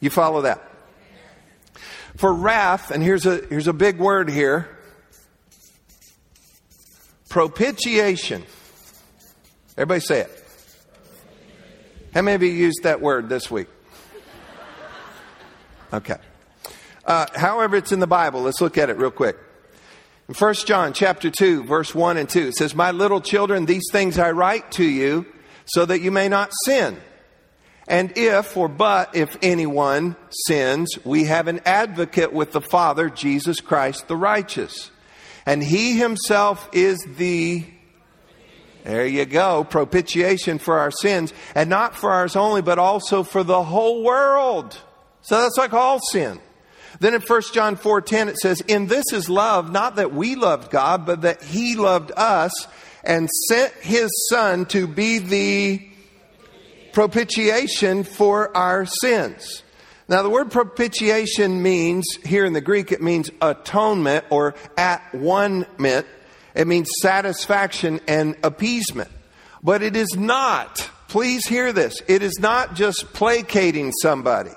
You 0.00 0.10
follow 0.10 0.42
that? 0.42 0.62
For 2.16 2.32
wrath, 2.32 2.90
and 2.90 3.02
here's 3.02 3.26
a, 3.26 3.42
here's 3.48 3.68
a 3.68 3.72
big 3.72 3.98
word 3.98 4.28
here 4.28 4.68
propitiation. 7.28 8.42
Everybody 9.76 10.00
say 10.00 10.20
it. 10.20 10.45
How 12.14 12.22
many 12.22 12.34
of 12.34 12.42
you 12.42 12.50
used 12.50 12.82
that 12.84 13.00
word 13.00 13.28
this 13.28 13.50
week? 13.50 13.68
Okay. 15.92 16.16
Uh, 17.04 17.26
however, 17.34 17.76
it's 17.76 17.92
in 17.92 18.00
the 18.00 18.06
Bible. 18.06 18.42
Let's 18.42 18.60
look 18.60 18.78
at 18.78 18.90
it 18.90 18.96
real 18.96 19.10
quick. 19.10 19.36
In 20.28 20.34
1 20.34 20.54
John 20.54 20.92
chapter 20.92 21.30
2, 21.30 21.64
verse 21.64 21.94
1 21.94 22.16
and 22.16 22.28
2, 22.28 22.48
it 22.48 22.54
says, 22.54 22.74
My 22.74 22.90
little 22.90 23.20
children, 23.20 23.66
these 23.66 23.84
things 23.92 24.18
I 24.18 24.32
write 24.32 24.72
to 24.72 24.84
you 24.84 25.26
so 25.66 25.84
that 25.86 26.00
you 26.00 26.10
may 26.10 26.28
not 26.28 26.50
sin. 26.64 26.96
And 27.86 28.12
if, 28.16 28.56
or 28.56 28.66
but, 28.68 29.14
if 29.14 29.36
anyone 29.42 30.16
sins, 30.46 30.98
we 31.04 31.24
have 31.24 31.46
an 31.46 31.60
advocate 31.64 32.32
with 32.32 32.50
the 32.50 32.60
Father, 32.60 33.08
Jesus 33.08 33.60
Christ 33.60 34.08
the 34.08 34.16
righteous. 34.16 34.90
And 35.44 35.62
he 35.62 35.96
himself 35.96 36.68
is 36.72 36.98
the 37.16 37.64
there 38.86 39.04
you 39.04 39.24
go. 39.24 39.64
Propitiation 39.64 40.58
for 40.58 40.78
our 40.78 40.92
sins. 40.92 41.32
And 41.56 41.68
not 41.68 41.96
for 41.96 42.12
ours 42.12 42.36
only, 42.36 42.62
but 42.62 42.78
also 42.78 43.24
for 43.24 43.42
the 43.42 43.64
whole 43.64 44.04
world. 44.04 44.78
So 45.22 45.40
that's 45.40 45.58
like 45.58 45.72
all 45.72 45.98
sin. 46.12 46.38
Then 47.00 47.12
in 47.12 47.20
1 47.20 47.52
John 47.52 47.76
4:10 47.76 48.28
it 48.28 48.38
says, 48.38 48.60
"In 48.62 48.86
this 48.86 49.04
is 49.12 49.28
love, 49.28 49.72
not 49.72 49.96
that 49.96 50.14
we 50.14 50.36
loved 50.36 50.70
God, 50.70 51.04
but 51.04 51.22
that 51.22 51.42
he 51.42 51.74
loved 51.74 52.12
us 52.16 52.52
and 53.02 53.28
sent 53.48 53.72
his 53.80 54.08
son 54.30 54.66
to 54.66 54.86
be 54.86 55.18
the 55.18 55.82
propitiation 56.92 58.04
for 58.04 58.56
our 58.56 58.86
sins." 58.86 59.64
Now 60.08 60.22
the 60.22 60.30
word 60.30 60.52
propitiation 60.52 61.60
means 61.60 62.06
here 62.24 62.44
in 62.44 62.52
the 62.52 62.60
Greek 62.60 62.92
it 62.92 63.02
means 63.02 63.30
atonement 63.42 64.26
or 64.30 64.54
at 64.78 65.02
one 65.12 65.66
meant 65.76 66.06
it 66.56 66.66
means 66.66 66.90
satisfaction 67.00 68.00
and 68.08 68.36
appeasement. 68.42 69.10
But 69.62 69.82
it 69.82 69.94
is 69.94 70.16
not, 70.16 70.90
please 71.08 71.46
hear 71.46 71.72
this, 71.72 72.00
it 72.08 72.22
is 72.22 72.38
not 72.40 72.74
just 72.74 73.12
placating 73.12 73.92
somebody. 73.92 74.52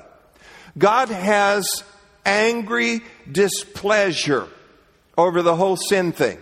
God 0.78 1.10
has 1.10 1.84
angry 2.26 3.02
displeasure 3.30 4.48
over 5.18 5.42
the 5.42 5.56
whole 5.56 5.76
sin 5.76 6.14
thing. 6.14 6.40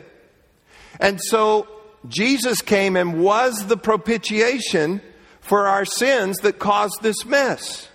And 0.99 1.19
so 1.21 1.67
Jesus 2.07 2.61
came 2.61 2.95
and 2.95 3.23
was 3.23 3.65
the 3.65 3.77
propitiation 3.77 5.01
for 5.41 5.67
our 5.67 5.85
sins 5.85 6.37
that 6.39 6.59
caused 6.59 7.01
this 7.01 7.25
mess. 7.25 7.87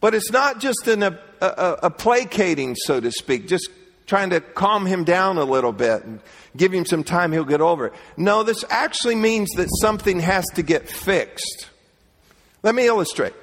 But 0.00 0.14
it's 0.14 0.30
not 0.30 0.60
just 0.60 0.86
an, 0.88 1.02
a, 1.02 1.18
a, 1.40 1.78
a 1.84 1.90
placating, 1.90 2.74
so 2.74 3.00
to 3.00 3.10
speak, 3.10 3.48
just 3.48 3.70
trying 4.06 4.30
to 4.30 4.40
calm 4.40 4.86
him 4.86 5.04
down 5.04 5.38
a 5.38 5.44
little 5.44 5.72
bit 5.72 6.04
and 6.04 6.20
give 6.56 6.72
him 6.72 6.86
some 6.86 7.04
time, 7.04 7.32
he'll 7.32 7.44
get 7.44 7.60
over 7.60 7.86
it. 7.88 7.92
No, 8.16 8.42
this 8.42 8.64
actually 8.68 9.14
means 9.14 9.50
that 9.56 9.68
something 9.80 10.20
has 10.20 10.44
to 10.54 10.62
get 10.62 10.88
fixed. 10.88 11.68
Let 12.62 12.74
me 12.74 12.86
illustrate. 12.86 13.34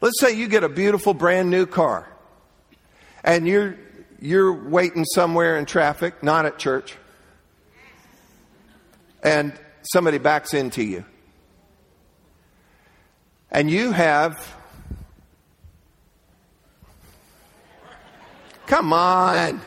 Let's 0.00 0.20
say 0.20 0.32
you 0.32 0.48
get 0.48 0.62
a 0.62 0.68
beautiful 0.68 1.14
brand 1.14 1.50
new 1.50 1.66
car 1.66 2.08
and 3.24 3.48
you're, 3.48 3.76
you're 4.20 4.52
waiting 4.52 5.04
somewhere 5.04 5.56
in 5.56 5.66
traffic, 5.66 6.22
not 6.22 6.46
at 6.46 6.58
church, 6.58 6.96
and 9.22 9.52
somebody 9.82 10.18
backs 10.18 10.54
into 10.54 10.82
you. 10.82 11.04
And 13.50 13.70
you 13.70 13.92
have, 13.92 14.54
come 18.66 18.92
on. 18.92 19.60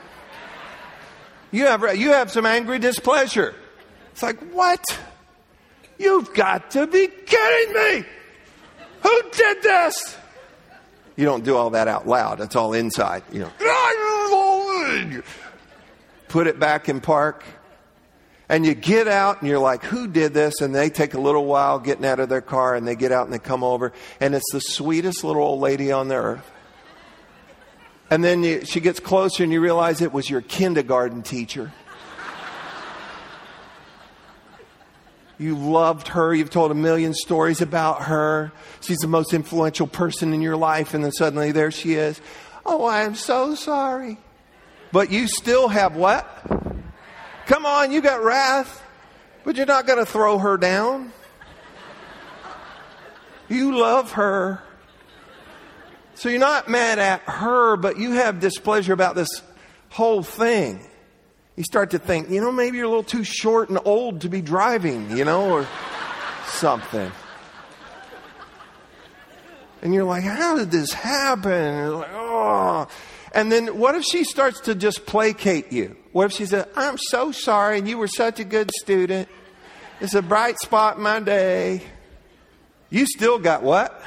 You 1.51 1.65
have, 1.65 1.97
you 1.97 2.11
have 2.11 2.31
some 2.31 2.45
angry 2.45 2.79
displeasure. 2.79 3.55
It's 4.11 4.21
like, 4.21 4.39
what? 4.53 4.83
You've 5.97 6.33
got 6.33 6.71
to 6.71 6.87
be 6.87 7.07
kidding 7.07 7.73
me. 7.73 8.05
Who 9.01 9.21
did 9.31 9.63
this? 9.63 10.17
You 11.15 11.25
don't 11.25 11.43
do 11.43 11.57
all 11.57 11.71
that 11.71 11.87
out 11.87 12.07
loud. 12.07 12.39
It's 12.39 12.55
all 12.55 12.73
inside. 12.73 13.23
You 13.31 13.41
know. 13.41 13.51
Put 16.29 16.47
it 16.47 16.59
back 16.59 16.87
in 16.87 17.01
park. 17.01 17.43
And 18.47 18.65
you 18.65 18.73
get 18.73 19.07
out 19.07 19.41
and 19.41 19.49
you're 19.49 19.59
like, 19.59 19.83
who 19.83 20.07
did 20.07 20.33
this? 20.33 20.61
And 20.61 20.73
they 20.73 20.89
take 20.89 21.13
a 21.13 21.19
little 21.19 21.45
while 21.45 21.77
getting 21.79 22.05
out 22.05 22.19
of 22.19 22.29
their 22.29 22.41
car 22.41 22.75
and 22.75 22.87
they 22.87 22.95
get 22.95 23.11
out 23.11 23.25
and 23.25 23.33
they 23.33 23.39
come 23.39 23.63
over. 23.63 23.93
And 24.19 24.33
it's 24.33 24.51
the 24.51 24.59
sweetest 24.59 25.23
little 25.23 25.43
old 25.43 25.59
lady 25.59 25.91
on 25.91 26.07
the 26.07 26.15
earth. 26.15 26.51
And 28.11 28.23
then 28.23 28.43
you, 28.43 28.65
she 28.65 28.79
gets 28.79 28.99
closer 28.99 29.43
and 29.43 29.53
you 29.53 29.61
realize 29.61 30.01
it 30.01 30.11
was 30.13 30.29
your 30.29 30.41
kindergarten 30.41 31.21
teacher. 31.21 31.71
You 35.37 35.55
loved 35.55 36.09
her. 36.09 36.33
You've 36.33 36.49
told 36.49 36.69
a 36.71 36.75
million 36.75 37.13
stories 37.13 37.61
about 37.61 38.03
her. 38.03 38.51
She's 38.81 38.97
the 38.97 39.07
most 39.07 39.33
influential 39.33 39.87
person 39.87 40.33
in 40.33 40.41
your 40.41 40.57
life. 40.57 40.93
And 40.93 41.03
then 41.03 41.13
suddenly 41.13 41.53
there 41.53 41.71
she 41.71 41.93
is. 41.93 42.19
Oh, 42.65 42.83
I 42.83 43.01
am 43.01 43.15
so 43.15 43.55
sorry. 43.55 44.17
But 44.91 45.11
you 45.11 45.27
still 45.27 45.69
have 45.69 45.95
what? 45.95 46.27
Come 47.45 47.65
on, 47.65 47.91
you 47.91 48.01
got 48.01 48.21
wrath. 48.21 48.83
But 49.45 49.55
you're 49.55 49.65
not 49.65 49.87
going 49.87 49.99
to 49.99 50.05
throw 50.05 50.39
her 50.39 50.57
down. 50.57 51.13
You 53.47 53.79
love 53.79 54.11
her. 54.11 54.61
So 56.19 56.29
you're 56.29 56.39
not 56.39 56.67
mad 56.67 56.99
at 56.99 57.21
her, 57.21 57.77
but 57.77 57.97
you 57.97 58.11
have 58.11 58.39
displeasure 58.39 58.93
about 58.93 59.15
this 59.15 59.29
whole 59.89 60.21
thing 60.21 60.85
you 61.59 61.63
start 61.65 61.91
to 61.91 61.99
think, 61.99 62.29
you 62.29 62.39
know, 62.39 62.53
maybe 62.53 62.77
you're 62.77 62.85
a 62.85 62.89
little 62.89 63.03
too 63.03 63.25
short 63.25 63.67
and 63.67 63.77
old 63.83 64.21
to 64.21 64.29
be 64.29 64.41
driving, 64.41 65.17
you 65.17 65.25
know, 65.25 65.51
or 65.51 65.67
something. 66.45 67.11
And 69.81 69.93
you're 69.93 70.05
like, 70.05 70.23
how 70.23 70.55
did 70.55 70.71
this 70.71 70.93
happen? 70.93 71.51
And 71.51 71.95
like, 71.95 72.09
oh. 72.13 72.87
And 73.33 73.51
then 73.51 73.77
what 73.77 73.95
if 73.95 74.05
she 74.05 74.23
starts 74.23 74.61
to 74.61 74.75
just 74.75 75.05
placate 75.05 75.73
you? 75.73 75.97
What 76.13 76.27
if 76.27 76.31
she 76.31 76.45
says, 76.45 76.65
I'm 76.77 76.97
so 76.97 77.33
sorry, 77.33 77.79
and 77.79 77.89
you 77.89 77.97
were 77.97 78.07
such 78.07 78.39
a 78.39 78.45
good 78.45 78.71
student. 78.81 79.27
It's 79.99 80.13
a 80.13 80.21
bright 80.21 80.57
spot 80.59 80.95
in 80.95 81.03
my 81.03 81.19
day. 81.19 81.81
You 82.89 83.05
still 83.05 83.37
got 83.37 83.63
what? 83.63 84.01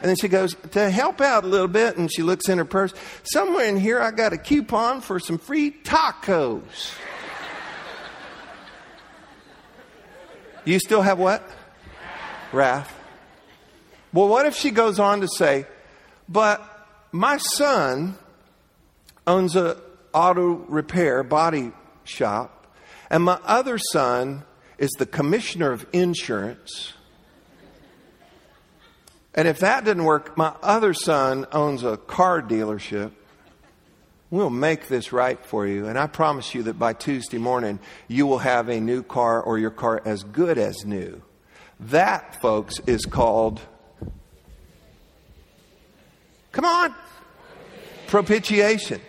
And 0.00 0.08
then 0.10 0.16
she 0.16 0.28
goes, 0.28 0.54
to 0.72 0.90
help 0.90 1.20
out 1.20 1.44
a 1.44 1.46
little 1.46 1.68
bit, 1.68 1.96
and 1.96 2.12
she 2.12 2.22
looks 2.22 2.48
in 2.48 2.58
her 2.58 2.64
purse. 2.64 2.92
Somewhere 3.22 3.64
in 3.64 3.78
here, 3.78 4.00
I 4.00 4.10
got 4.10 4.32
a 4.32 4.38
coupon 4.38 5.00
for 5.00 5.18
some 5.18 5.38
free 5.38 5.70
tacos. 5.70 6.62
You 10.64 10.80
still 10.80 11.02
have 11.02 11.20
what? 11.20 11.48
Wrath. 12.52 12.92
Well, 14.12 14.26
what 14.26 14.46
if 14.46 14.56
she 14.56 14.72
goes 14.72 14.98
on 14.98 15.20
to 15.20 15.28
say, 15.28 15.64
but 16.28 16.60
my 17.12 17.36
son 17.36 18.18
owns 19.28 19.54
a 19.54 19.80
auto 20.12 20.54
repair 20.66 21.22
body 21.22 21.70
shop, 22.02 22.66
and 23.10 23.22
my 23.22 23.38
other 23.44 23.78
son 23.78 24.42
is 24.76 24.90
the 24.98 25.06
commissioner 25.06 25.70
of 25.70 25.86
insurance 25.92 26.94
and 29.36 29.46
if 29.46 29.58
that 29.58 29.84
didn't 29.84 30.04
work, 30.04 30.36
my 30.36 30.54
other 30.62 30.94
son 30.94 31.46
owns 31.52 31.84
a 31.84 31.98
car 31.98 32.40
dealership. 32.40 33.12
We'll 34.30 34.50
make 34.50 34.88
this 34.88 35.12
right 35.12 35.38
for 35.44 35.66
you. 35.66 35.86
And 35.86 35.98
I 35.98 36.06
promise 36.06 36.54
you 36.54 36.64
that 36.64 36.78
by 36.78 36.94
Tuesday 36.94 37.38
morning, 37.38 37.78
you 38.08 38.26
will 38.26 38.38
have 38.38 38.68
a 38.68 38.80
new 38.80 39.02
car 39.02 39.40
or 39.40 39.58
your 39.58 39.70
car 39.70 40.02
as 40.04 40.24
good 40.24 40.58
as 40.58 40.84
new. 40.84 41.22
That, 41.78 42.40
folks, 42.40 42.80
is 42.86 43.04
called, 43.04 43.60
come 46.52 46.64
on, 46.64 46.94
propitiation. 48.06 49.00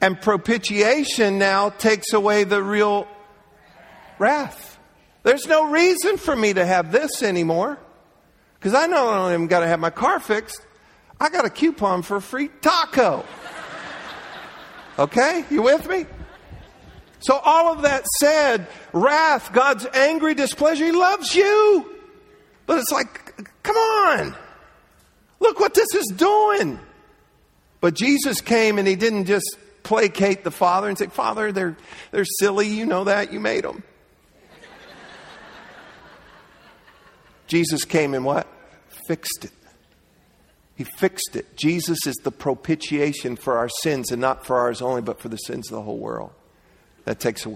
And 0.00 0.20
propitiation 0.20 1.38
now 1.38 1.70
takes 1.70 2.12
away 2.12 2.44
the 2.44 2.62
real 2.62 3.08
wrath. 4.18 4.78
There's 5.22 5.46
no 5.46 5.70
reason 5.70 6.18
for 6.18 6.36
me 6.36 6.52
to 6.52 6.66
have 6.66 6.92
this 6.92 7.22
anymore. 7.22 7.78
Because 8.64 8.82
I 8.82 8.86
not 8.86 9.06
only 9.12 9.34
am 9.34 9.46
got 9.46 9.60
to 9.60 9.66
have 9.66 9.78
my 9.78 9.90
car 9.90 10.18
fixed, 10.18 10.66
I 11.20 11.28
got 11.28 11.44
a 11.44 11.50
coupon 11.50 12.00
for 12.00 12.16
a 12.16 12.22
free 12.22 12.48
taco. 12.62 13.22
Okay? 14.98 15.44
You 15.50 15.60
with 15.60 15.86
me? 15.86 16.06
So, 17.20 17.36
all 17.44 17.74
of 17.74 17.82
that 17.82 18.06
said, 18.20 18.66
wrath, 18.94 19.52
God's 19.52 19.84
angry 19.92 20.32
displeasure, 20.32 20.86
He 20.86 20.92
loves 20.92 21.34
you. 21.34 21.94
But 22.64 22.78
it's 22.78 22.90
like, 22.90 23.52
come 23.62 23.76
on. 23.76 24.34
Look 25.40 25.60
what 25.60 25.74
this 25.74 25.94
is 25.94 26.10
doing. 26.16 26.80
But 27.82 27.92
Jesus 27.92 28.40
came 28.40 28.78
and 28.78 28.88
He 28.88 28.96
didn't 28.96 29.26
just 29.26 29.58
placate 29.82 30.42
the 30.42 30.50
Father 30.50 30.88
and 30.88 30.96
say, 30.96 31.08
Father, 31.08 31.52
they're, 31.52 31.76
they're 32.12 32.24
silly. 32.24 32.68
You 32.68 32.86
know 32.86 33.04
that. 33.04 33.30
You 33.30 33.40
made 33.40 33.64
them. 33.64 33.82
Jesus 37.46 37.84
came 37.84 38.14
and 38.14 38.24
what? 38.24 38.48
Fixed 39.06 39.44
it. 39.44 39.52
He 40.76 40.84
fixed 40.84 41.36
it. 41.36 41.56
Jesus 41.56 42.06
is 42.06 42.16
the 42.24 42.32
propitiation 42.32 43.36
for 43.36 43.58
our 43.58 43.68
sins, 43.68 44.10
and 44.10 44.20
not 44.20 44.44
for 44.44 44.58
ours 44.58 44.82
only, 44.82 45.02
but 45.02 45.20
for 45.20 45.28
the 45.28 45.36
sins 45.36 45.70
of 45.70 45.76
the 45.76 45.82
whole 45.82 45.98
world. 45.98 46.32
That 47.04 47.20
takes, 47.20 47.46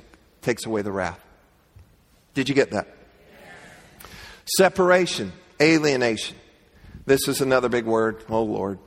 takes 0.42 0.66
away 0.66 0.82
the 0.82 0.92
wrath. 0.92 1.20
Did 2.34 2.48
you 2.48 2.54
get 2.54 2.70
that? 2.70 2.86
Separation, 4.56 5.32
alienation. 5.60 6.36
This 7.06 7.26
is 7.26 7.40
another 7.40 7.68
big 7.68 7.86
word. 7.86 8.24
Oh, 8.28 8.42
Lord. 8.42 8.78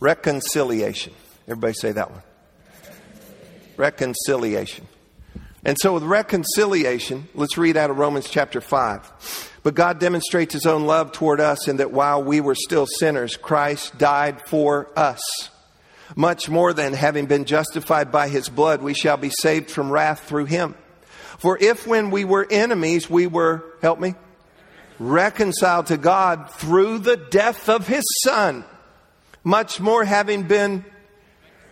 Reconciliation. 0.00 1.12
Everybody 1.46 1.74
say 1.74 1.92
that 1.92 2.10
one. 2.10 2.22
Reconciliation. 3.76 4.86
And 5.64 5.76
so, 5.78 5.94
with 5.94 6.04
reconciliation, 6.04 7.28
let's 7.34 7.58
read 7.58 7.76
out 7.76 7.90
of 7.90 7.98
Romans 7.98 8.28
chapter 8.30 8.60
5. 8.62 9.50
But 9.62 9.74
God 9.74 9.98
demonstrates 9.98 10.54
his 10.54 10.64
own 10.64 10.86
love 10.86 11.12
toward 11.12 11.38
us 11.38 11.68
in 11.68 11.76
that 11.76 11.92
while 11.92 12.22
we 12.22 12.40
were 12.40 12.54
still 12.54 12.86
sinners, 12.86 13.36
Christ 13.36 13.98
died 13.98 14.40
for 14.46 14.88
us. 14.96 15.20
Much 16.16 16.48
more 16.48 16.72
than 16.72 16.94
having 16.94 17.26
been 17.26 17.44
justified 17.44 18.10
by 18.10 18.28
his 18.28 18.48
blood, 18.48 18.82
we 18.82 18.94
shall 18.94 19.18
be 19.18 19.30
saved 19.30 19.70
from 19.70 19.90
wrath 19.90 20.20
through 20.20 20.46
him. 20.46 20.74
For 21.38 21.58
if 21.60 21.86
when 21.86 22.10
we 22.10 22.24
were 22.24 22.46
enemies, 22.50 23.08
we 23.08 23.26
were, 23.26 23.64
help 23.82 24.00
me, 24.00 24.14
reconciled 24.98 25.86
to 25.86 25.96
God 25.96 26.50
through 26.52 26.98
the 26.98 27.16
death 27.16 27.68
of 27.68 27.86
his 27.86 28.04
son, 28.24 28.64
much 29.44 29.78
more 29.78 30.04
having 30.04 30.44
been 30.44 30.84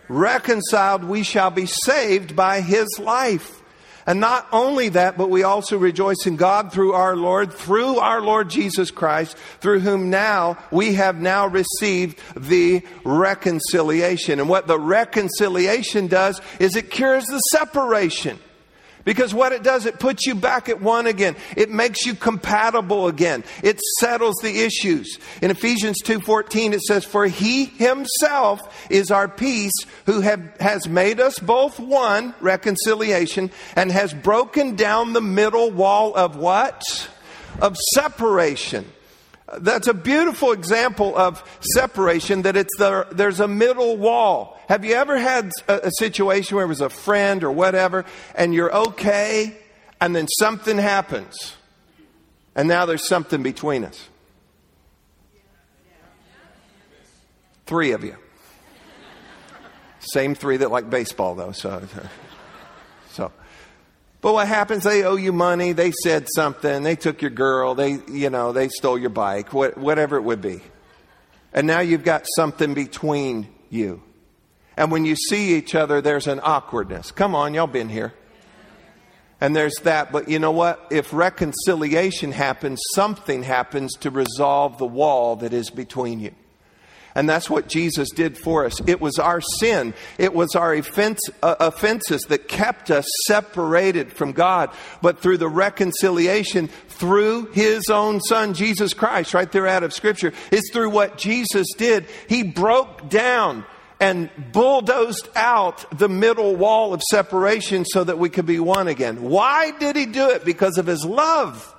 reconciled, 0.07 1.03
we 1.03 1.23
shall 1.23 1.51
be 1.51 1.65
saved 1.65 2.35
by 2.35 2.61
his 2.61 2.87
life. 2.99 3.61
And 4.09 4.19
not 4.19 4.47
only 4.51 4.89
that, 4.89 5.19
but 5.19 5.29
we 5.29 5.43
also 5.43 5.77
rejoice 5.77 6.25
in 6.25 6.35
God 6.35 6.71
through 6.71 6.93
our 6.93 7.15
Lord, 7.15 7.53
through 7.53 7.99
our 7.99 8.21
Lord 8.21 8.49
Jesus 8.49 8.89
Christ, 8.89 9.37
through 9.61 9.81
whom 9.81 10.09
now 10.09 10.57
we 10.71 10.95
have 10.95 11.21
now 11.21 11.45
received 11.45 12.19
the 12.35 12.81
reconciliation. 13.03 14.39
And 14.39 14.49
what 14.49 14.65
the 14.65 14.79
reconciliation 14.79 16.07
does 16.07 16.41
is 16.59 16.75
it 16.75 16.89
cures 16.89 17.27
the 17.27 17.37
separation. 17.51 18.39
Because 19.05 19.33
what 19.33 19.53
it 19.53 19.63
does, 19.63 19.85
it 19.85 19.99
puts 19.99 20.25
you 20.25 20.35
back 20.35 20.69
at 20.69 20.81
one 20.81 21.07
again. 21.07 21.35
It 21.55 21.69
makes 21.69 22.05
you 22.05 22.13
compatible 22.13 23.07
again. 23.07 23.43
It 23.63 23.79
settles 23.99 24.35
the 24.41 24.61
issues. 24.61 25.17
In 25.41 25.51
Ephesians 25.51 26.01
2:14 26.03 26.73
it 26.73 26.81
says 26.81 27.05
for 27.05 27.25
he 27.25 27.65
himself 27.65 28.59
is 28.89 29.09
our 29.09 29.27
peace 29.27 29.73
who 30.05 30.21
have, 30.21 30.41
has 30.59 30.87
made 30.87 31.19
us 31.19 31.39
both 31.39 31.79
one, 31.79 32.33
reconciliation, 32.41 33.51
and 33.75 33.91
has 33.91 34.13
broken 34.13 34.75
down 34.75 35.13
the 35.13 35.21
middle 35.21 35.71
wall 35.71 36.13
of 36.15 36.35
what? 36.35 37.09
Of 37.61 37.77
separation 37.95 38.85
That's 39.57 39.87
a 39.87 39.93
beautiful 39.93 40.51
example 40.51 41.17
of 41.17 41.43
separation 41.61 42.43
that 42.43 42.55
it's 42.55 42.77
the, 42.77 43.07
there's 43.11 43.39
a 43.39 43.47
middle 43.47 43.97
wall. 43.97 44.59
Have 44.67 44.85
you 44.85 44.93
ever 44.93 45.17
had 45.17 45.51
a, 45.67 45.87
a 45.87 45.91
situation 45.97 46.55
where 46.55 46.65
it 46.65 46.69
was 46.69 46.81
a 46.81 46.89
friend 46.89 47.43
or 47.43 47.51
whatever 47.51 48.05
and 48.35 48.53
you're 48.53 48.73
okay 48.73 49.57
and 49.99 50.15
then 50.15 50.27
something 50.39 50.77
happens 50.77 51.55
and 52.55 52.67
now 52.67 52.85
there's 52.85 53.07
something 53.07 53.41
between 53.41 53.85
us? 53.85 54.07
Three 57.65 57.91
of 57.91 58.03
you. 58.03 58.15
Same 59.99 60.33
three 60.35 60.57
that 60.57 60.71
like 60.71 60.89
baseball 60.89 61.35
though, 61.35 61.51
so 61.51 61.81
so 61.93 62.01
but 64.21 64.33
what 64.33 64.47
happens? 64.47 64.83
They 64.83 65.03
owe 65.03 65.15
you 65.15 65.31
money. 65.31 65.71
They 65.71 65.91
said 65.91 66.27
something. 66.35 66.83
They 66.83 66.95
took 66.95 67.21
your 67.21 67.31
girl. 67.31 67.75
They, 67.75 67.99
you 68.09 68.29
know, 68.29 68.51
they 68.51 68.67
stole 68.67 68.97
your 68.97 69.09
bike. 69.09 69.53
What, 69.53 69.77
whatever 69.77 70.17
it 70.17 70.23
would 70.23 70.41
be. 70.41 70.61
And 71.53 71.65
now 71.65 71.79
you've 71.79 72.03
got 72.03 72.25
something 72.35 72.73
between 72.73 73.47
you. 73.69 74.03
And 74.75 74.91
when 74.91 75.05
you 75.05 75.15
see 75.15 75.55
each 75.55 75.73
other, 75.73 76.01
there's 76.01 76.27
an 76.27 76.39
awkwardness. 76.41 77.11
Come 77.11 77.33
on, 77.33 77.53
y'all 77.53 77.67
been 77.67 77.89
here. 77.89 78.13
And 79.41 79.55
there's 79.55 79.75
that. 79.83 80.11
But 80.11 80.27
you 80.27 80.37
know 80.37 80.51
what? 80.51 80.85
If 80.91 81.13
reconciliation 81.13 82.33
happens, 82.33 82.81
something 82.93 83.43
happens 83.43 83.93
to 84.01 84.09
resolve 84.09 84.77
the 84.77 84.85
wall 84.85 85.37
that 85.37 85.53
is 85.53 85.69
between 85.69 86.19
you. 86.19 86.33
And 87.15 87.27
that's 87.27 87.49
what 87.49 87.67
Jesus 87.67 88.09
did 88.09 88.37
for 88.37 88.65
us. 88.65 88.79
It 88.87 89.01
was 89.01 89.17
our 89.17 89.41
sin, 89.41 89.93
it 90.17 90.33
was 90.33 90.55
our 90.55 90.73
offense, 90.73 91.19
uh, 91.41 91.55
offenses 91.59 92.21
that 92.29 92.47
kept 92.47 92.91
us 92.91 93.05
separated 93.25 94.11
from 94.13 94.31
God. 94.31 94.69
But 95.01 95.19
through 95.19 95.37
the 95.37 95.49
reconciliation, 95.49 96.67
through 96.87 97.51
His 97.51 97.89
own 97.89 98.21
Son, 98.21 98.53
Jesus 98.53 98.93
Christ, 98.93 99.33
right 99.33 99.51
there 99.51 99.67
out 99.67 99.83
of 99.83 99.93
Scripture, 99.93 100.33
it's 100.51 100.71
through 100.71 100.91
what 100.91 101.17
Jesus 101.17 101.67
did. 101.77 102.05
He 102.27 102.43
broke 102.43 103.09
down 103.09 103.65
and 103.99 104.29
bulldozed 104.51 105.27
out 105.35 105.85
the 105.97 106.09
middle 106.09 106.55
wall 106.55 106.93
of 106.93 107.01
separation 107.03 107.85
so 107.85 108.03
that 108.03 108.17
we 108.17 108.29
could 108.29 108.45
be 108.45 108.59
one 108.59 108.87
again. 108.87 109.21
Why 109.23 109.71
did 109.71 109.95
He 109.95 110.05
do 110.05 110.29
it? 110.29 110.45
Because 110.45 110.77
of 110.77 110.85
His 110.85 111.03
love. 111.03 111.75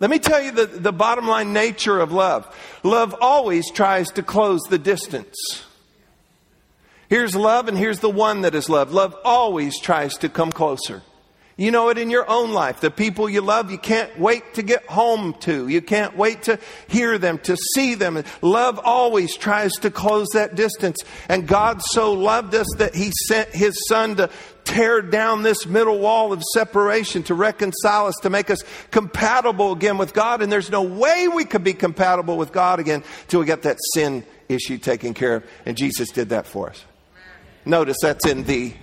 Let 0.00 0.10
me 0.10 0.18
tell 0.18 0.42
you 0.42 0.50
the, 0.50 0.66
the 0.66 0.92
bottom 0.92 1.26
line 1.26 1.52
nature 1.52 2.00
of 2.00 2.12
love. 2.12 2.54
Love 2.82 3.14
always 3.20 3.70
tries 3.70 4.10
to 4.12 4.22
close 4.22 4.62
the 4.62 4.78
distance. 4.78 5.64
Here's 7.08 7.36
love, 7.36 7.68
and 7.68 7.78
here's 7.78 8.00
the 8.00 8.10
one 8.10 8.42
that 8.42 8.54
is 8.54 8.68
love. 8.68 8.92
Love 8.92 9.14
always 9.24 9.78
tries 9.78 10.16
to 10.18 10.28
come 10.28 10.50
closer. 10.50 11.02
You 11.56 11.70
know 11.70 11.88
it 11.88 11.98
in 11.98 12.10
your 12.10 12.28
own 12.28 12.52
life. 12.52 12.80
The 12.80 12.90
people 12.90 13.28
you 13.28 13.40
love, 13.40 13.70
you 13.70 13.78
can't 13.78 14.18
wait 14.18 14.54
to 14.54 14.62
get 14.62 14.84
home 14.86 15.34
to. 15.40 15.68
You 15.68 15.80
can't 15.80 16.16
wait 16.16 16.42
to 16.44 16.58
hear 16.88 17.16
them, 17.16 17.38
to 17.40 17.56
see 17.56 17.94
them. 17.94 18.24
Love 18.42 18.80
always 18.82 19.36
tries 19.36 19.72
to 19.74 19.90
close 19.90 20.26
that 20.34 20.56
distance. 20.56 20.96
And 21.28 21.46
God 21.46 21.80
so 21.80 22.12
loved 22.12 22.56
us 22.56 22.66
that 22.78 22.96
He 22.96 23.12
sent 23.28 23.50
His 23.50 23.78
Son 23.86 24.16
to 24.16 24.30
tear 24.64 25.00
down 25.00 25.42
this 25.44 25.64
middle 25.64 26.00
wall 26.00 26.32
of 26.32 26.42
separation, 26.54 27.22
to 27.24 27.34
reconcile 27.34 28.06
us, 28.06 28.16
to 28.22 28.30
make 28.30 28.50
us 28.50 28.64
compatible 28.90 29.70
again 29.70 29.96
with 29.96 30.12
God. 30.12 30.42
And 30.42 30.50
there's 30.50 30.70
no 30.70 30.82
way 30.82 31.28
we 31.28 31.44
could 31.44 31.62
be 31.62 31.74
compatible 31.74 32.36
with 32.36 32.52
God 32.52 32.80
again 32.80 33.04
till 33.28 33.38
we 33.38 33.46
get 33.46 33.62
that 33.62 33.78
sin 33.94 34.24
issue 34.48 34.78
taken 34.78 35.14
care 35.14 35.36
of. 35.36 35.44
And 35.64 35.76
Jesus 35.76 36.10
did 36.10 36.30
that 36.30 36.46
for 36.46 36.70
us. 36.70 36.84
Notice 37.64 37.98
that's 38.02 38.26
in 38.26 38.42
the 38.42 38.74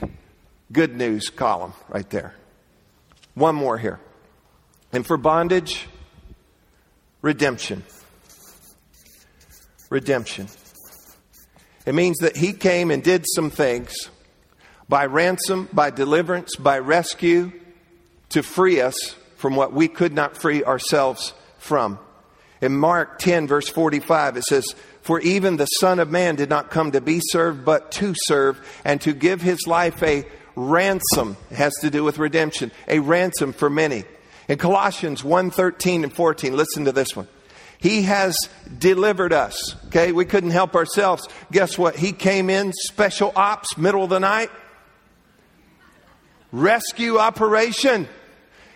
good 0.72 0.96
news 0.96 1.30
column 1.30 1.74
right 1.90 2.10
there. 2.10 2.34
One 3.34 3.56
more 3.56 3.78
here. 3.78 4.00
And 4.92 5.06
for 5.06 5.18
bondage, 5.18 5.88
redemption. 7.22 7.84
Redemption. 9.90 10.48
It 11.86 11.96
means 11.96 12.18
that 12.20 12.38
he 12.38 12.54
came 12.54 12.92
and 12.92 13.04
did 13.04 13.26
some 13.28 13.50
things 13.50 14.10
by 14.88 15.06
ransom, 15.06 15.70
by 15.72 15.90
deliverance, 15.90 16.56
by 16.56 16.80
rescue 16.80 17.52
to 18.30 18.44
free 18.44 18.82
us 18.82 19.16
from 19.38 19.56
what 19.56 19.74
we 19.74 19.88
could 19.88 20.14
not 20.14 20.38
free 20.38 20.64
ourselves 20.64 21.34
from. 21.58 21.98
In 22.62 22.78
Mark 22.78 23.18
10, 23.18 23.48
verse 23.48 23.70
45, 23.70 24.38
it 24.38 24.44
says, 24.44 24.76
For 25.02 25.20
even 25.22 25.58
the 25.58 25.66
Son 25.66 26.00
of 26.00 26.12
Man 26.12 26.36
did 26.36 26.50
not 26.50 26.70
come 26.70 26.92
to 26.92 27.02
be 27.02 27.20
served, 27.24 27.66
but 27.66 27.92
to 27.94 28.14
serve, 28.16 28.60
and 28.86 29.02
to 29.02 29.14
give 29.14 29.42
his 29.42 29.66
life 29.66 30.04
a 30.04 30.26
ransom 30.70 31.38
has 31.52 31.74
to 31.82 31.90
do 31.90 32.04
with 32.04 32.20
redemption, 32.20 32.72
a 32.88 33.00
ransom 33.00 33.54
for 33.54 33.70
many. 33.70 34.04
In 34.48 34.58
Colossians 34.58 35.24
1 35.24 35.52
13 35.52 36.04
and 36.04 36.14
14, 36.14 36.56
listen 36.56 36.86
to 36.86 36.92
this 36.92 37.16
one. 37.16 37.28
He 37.78 38.04
has 38.04 38.38
delivered 38.78 39.34
us. 39.34 39.76
Okay, 39.88 40.12
we 40.12 40.26
couldn't 40.26 40.52
help 40.52 40.76
ourselves. 40.76 41.28
Guess 41.52 41.78
what? 41.78 41.96
He 41.96 42.12
came 42.12 42.50
in, 42.50 42.74
special 42.74 43.34
ops, 43.36 43.76
middle 43.76 44.04
of 44.04 44.12
the 44.12 44.20
night, 44.20 44.52
rescue 46.52 47.18
operation. 47.18 48.08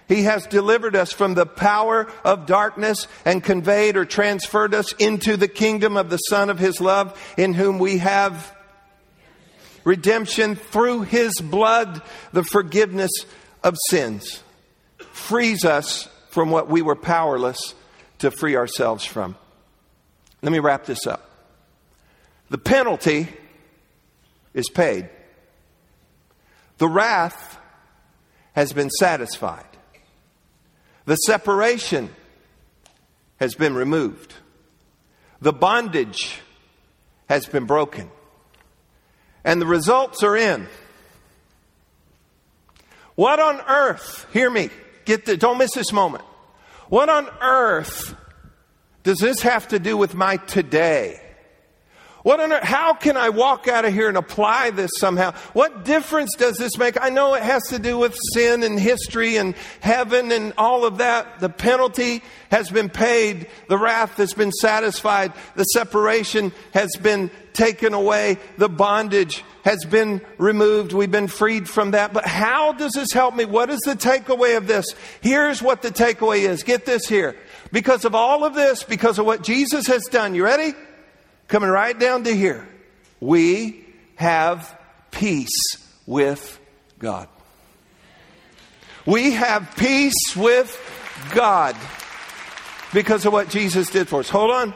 He 0.08 0.24
has 0.24 0.48
delivered 0.48 0.96
us 0.96 1.12
from 1.12 1.34
the 1.34 1.46
power 1.46 2.08
of 2.24 2.46
darkness 2.46 3.08
and 3.26 3.44
conveyed 3.44 3.96
or 3.98 4.06
transferred 4.06 4.74
us 4.74 4.92
into 4.94 5.38
the 5.38 5.48
kingdom 5.48 5.98
of 5.98 6.10
the 6.10 6.18
Son 6.18 6.50
of 6.50 6.58
His 6.58 6.80
love, 6.80 7.20
in 7.38 7.54
whom 7.54 7.80
we 7.80 8.00
have 8.00 8.55
redemption 9.86 10.56
through 10.56 11.04
his 11.04 11.40
blood, 11.40 12.02
the 12.34 12.44
forgiveness 12.44 13.12
of 13.64 13.78
sins. 13.90 14.44
Frees 14.98 15.64
us 15.64 16.10
from 16.30 16.50
what 16.50 16.68
we 16.68 16.82
were 16.82 16.96
powerless 16.96 17.74
to 18.18 18.30
free 18.32 18.58
ourselves 18.58 19.06
from. 19.06 19.38
Let 20.42 20.52
me 20.52 20.60
wrap 20.60 20.86
this 20.86 21.08
up. 21.08 21.30
The 22.50 22.58
penalty 22.58 23.30
is 24.54 24.70
paid. 24.70 25.10
The 26.78 26.88
wrath 26.88 27.58
has 28.54 28.74
been 28.74 28.90
satisfied. 28.90 29.66
The 31.06 31.16
separation 31.16 32.10
has 33.38 33.56
been 33.56 33.76
removed. 33.76 34.34
The 35.42 35.54
bondage 35.54 36.40
has 37.28 37.46
been 37.46 37.66
broken. 37.66 38.10
And 39.46 39.62
the 39.62 39.66
results 39.66 40.24
are 40.24 40.36
in. 40.36 40.68
What 43.16 43.40
on 43.40 43.62
earth, 43.62 44.28
hear 44.34 44.50
me, 44.50 44.70
get 45.06 45.26
the, 45.26 45.38
don't 45.38 45.58
miss 45.58 45.72
this 45.74 45.94
moment. 45.94 46.26
What 46.90 47.08
on 47.08 47.30
earth 47.42 48.14
does 49.04 49.20
this 49.20 49.42
have 49.42 49.70
to 49.70 49.80
do 49.80 49.96
with 49.96 50.14
my 50.16 50.38
today? 50.38 51.22
What 52.26 52.40
on 52.40 52.52
earth, 52.52 52.64
how 52.64 52.96
can 52.96 53.18
I 53.18 53.30
walk 53.30 53.68
out 53.68 53.86
of 53.86 53.94
here 53.94 54.08
and 54.08 54.18
apply 54.18 54.72
this 54.72 54.90
somehow? 54.98 55.34
What 55.54 55.86
difference 55.86 56.32
does 56.36 56.58
this 56.58 56.76
make? 56.76 57.00
I 57.00 57.10
know 57.10 57.36
it 57.36 57.44
has 57.44 57.62
to 57.68 57.78
do 57.78 58.00
with 58.00 58.18
sin 58.34 58.64
and 58.64 58.80
history 58.80 59.38
and 59.38 59.54
heaven 59.80 60.32
and 60.32 60.52
all 60.58 60.86
of 60.86 60.98
that. 60.98 61.40
The 61.40 61.50
penalty 61.50 62.24
has 62.50 62.72
been 62.72 62.90
paid. 62.90 63.46
The 63.70 63.78
wrath 63.78 64.18
has 64.18 64.34
been 64.34 64.52
satisfied. 64.52 65.34
The 65.56 65.66
separation 65.66 66.52
has 66.74 66.96
been 66.96 67.30
taken 67.54 67.94
away. 67.94 68.40
The 68.58 68.70
bondage 68.70 69.44
has 69.64 69.86
been 69.86 70.20
removed. 70.40 70.94
We've 70.94 71.12
been 71.12 71.28
freed 71.28 71.70
from 71.70 71.92
that. 71.92 72.12
But 72.12 72.26
how 72.26 72.74
does 72.74 72.94
this 72.94 73.12
help 73.12 73.36
me? 73.36 73.46
What 73.46 73.70
is 73.70 73.82
the 73.82 73.94
takeaway 73.94 74.58
of 74.58 74.66
this? 74.66 74.88
Here's 75.22 75.62
what 75.62 75.84
the 75.84 75.92
takeaway 75.92 76.50
is. 76.50 76.64
Get 76.64 76.88
this 76.88 77.08
here. 77.08 77.36
Because 77.72 78.04
of 78.04 78.16
all 78.16 78.44
of 78.44 78.56
this, 78.56 78.84
because 78.84 79.20
of 79.20 79.28
what 79.28 79.44
Jesus 79.44 79.86
has 79.86 80.06
done, 80.06 80.34
you 80.34 80.44
ready? 80.44 80.74
Coming 81.48 81.70
right 81.70 81.98
down 81.98 82.24
to 82.24 82.36
here. 82.36 82.68
We 83.20 83.86
have 84.16 84.78
peace 85.12 85.78
with 86.06 86.60
God. 87.00 87.28
We 89.06 89.32
have 89.32 89.76
peace 89.78 90.36
with 90.36 90.76
God 91.34 91.76
because 92.94 93.26
of 93.26 93.34
what 93.34 93.50
Jesus 93.50 93.90
did 93.90 94.08
for 94.08 94.22
us. 94.22 94.30
Hold 94.30 94.52
on. 94.52 94.74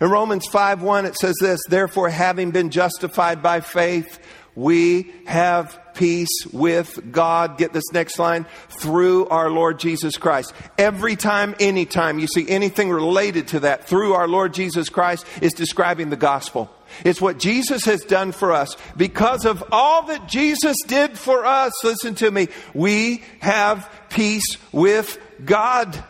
In 0.00 0.10
Romans 0.10 0.46
5 0.46 0.82
1, 0.82 1.06
it 1.06 1.16
says 1.16 1.36
this 1.40 1.60
Therefore, 1.68 2.10
having 2.10 2.50
been 2.50 2.70
justified 2.70 3.42
by 3.42 3.60
faith, 3.60 4.18
we 4.54 5.12
have 5.26 5.78
peace 5.94 6.46
with 6.52 7.12
God. 7.12 7.58
Get 7.58 7.72
this 7.72 7.90
next 7.92 8.18
line 8.18 8.46
through 8.68 9.26
our 9.28 9.50
Lord 9.50 9.78
Jesus 9.78 10.16
Christ. 10.16 10.52
Every 10.78 11.16
time, 11.16 11.54
anytime 11.60 12.18
you 12.18 12.26
see 12.26 12.48
anything 12.48 12.90
related 12.90 13.48
to 13.48 13.60
that 13.60 13.86
through 13.86 14.14
our 14.14 14.28
Lord 14.28 14.54
Jesus 14.54 14.88
Christ 14.88 15.26
is 15.40 15.52
describing 15.52 16.10
the 16.10 16.16
gospel. 16.16 16.70
It's 17.04 17.20
what 17.20 17.38
Jesus 17.38 17.84
has 17.86 18.02
done 18.02 18.32
for 18.32 18.52
us. 18.52 18.76
Because 18.96 19.46
of 19.46 19.64
all 19.72 20.04
that 20.04 20.28
Jesus 20.28 20.76
did 20.86 21.18
for 21.18 21.46
us, 21.46 21.72
listen 21.82 22.14
to 22.16 22.30
me, 22.30 22.48
we 22.74 23.22
have 23.40 23.90
peace 24.10 24.56
with 24.72 25.18
God. 25.44 26.02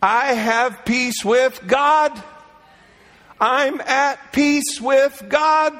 I 0.00 0.34
have 0.34 0.84
peace 0.84 1.24
with 1.24 1.60
God. 1.66 2.22
I'm 3.38 3.80
at 3.82 4.32
peace 4.32 4.80
with 4.80 5.24
God. 5.28 5.74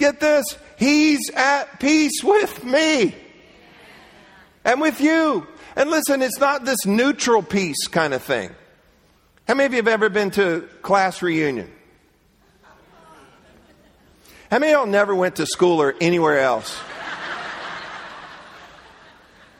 Get 0.00 0.18
this, 0.18 0.56
He's 0.78 1.30
at 1.36 1.78
peace 1.78 2.24
with 2.24 2.64
me 2.64 3.14
and 4.64 4.80
with 4.80 4.98
you. 5.02 5.46
And 5.76 5.90
listen, 5.90 6.22
it's 6.22 6.38
not 6.40 6.64
this 6.64 6.86
neutral 6.86 7.42
peace 7.42 7.86
kind 7.86 8.14
of 8.14 8.22
thing. 8.22 8.50
How 9.46 9.54
many 9.54 9.66
of 9.66 9.72
you 9.72 9.76
have 9.76 9.88
ever 9.88 10.08
been 10.08 10.30
to 10.32 10.66
class 10.80 11.20
reunion? 11.20 11.70
How 14.50 14.58
many 14.58 14.72
of 14.72 14.78
y'all 14.78 14.86
never 14.86 15.14
went 15.14 15.36
to 15.36 15.44
school 15.44 15.82
or 15.82 15.94
anywhere 16.00 16.40
else? 16.40 16.80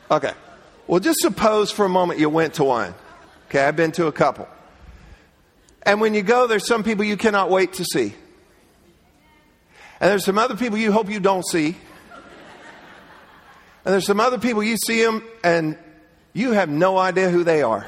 Okay. 0.09 0.33
Well, 0.87 0.99
just 0.99 1.19
suppose 1.19 1.71
for 1.71 1.85
a 1.85 1.89
moment 1.89 2.19
you 2.19 2.29
went 2.29 2.55
to 2.55 2.63
one. 2.63 2.95
Okay, 3.45 3.63
I've 3.63 3.75
been 3.75 3.91
to 3.93 4.07
a 4.07 4.11
couple. 4.11 4.47
And 5.83 6.01
when 6.01 6.15
you 6.15 6.23
go, 6.23 6.47
there's 6.47 6.67
some 6.67 6.83
people 6.83 7.05
you 7.05 7.15
cannot 7.15 7.51
wait 7.51 7.73
to 7.73 7.85
see. 7.85 8.15
And 10.01 10.09
there's 10.09 10.25
some 10.25 10.39
other 10.39 10.55
people 10.55 10.79
you 10.79 10.91
hope 10.91 11.11
you 11.11 11.19
don't 11.19 11.45
see. 11.45 11.77
And 13.85 13.93
there's 13.93 14.07
some 14.07 14.19
other 14.19 14.39
people 14.39 14.63
you 14.63 14.75
see 14.77 15.03
them 15.03 15.23
and 15.43 15.77
you 16.33 16.53
have 16.53 16.69
no 16.69 16.97
idea 16.97 17.29
who 17.29 17.43
they 17.43 17.61
are. 17.61 17.85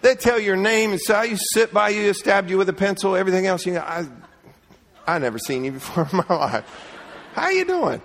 They 0.00 0.14
tell 0.14 0.38
your 0.38 0.56
name 0.56 0.92
and 0.92 1.00
say, 1.00 1.14
I 1.14 1.24
used 1.24 1.42
to 1.52 1.60
sit 1.60 1.74
by 1.74 1.90
you, 1.90 2.14
stabbed 2.14 2.48
you 2.48 2.56
with 2.56 2.68
a 2.70 2.72
pencil, 2.72 3.16
everything 3.16 3.46
else. 3.46 3.66
You 3.66 3.74
know, 3.74 3.80
I, 3.80 4.06
I 5.06 5.18
never 5.18 5.38
seen 5.38 5.64
you 5.64 5.72
before 5.78 6.08
in 6.10 6.18
my 6.18 6.34
life. 6.34 6.64
How 7.34 7.50
you 7.50 7.66
doing? 7.66 8.00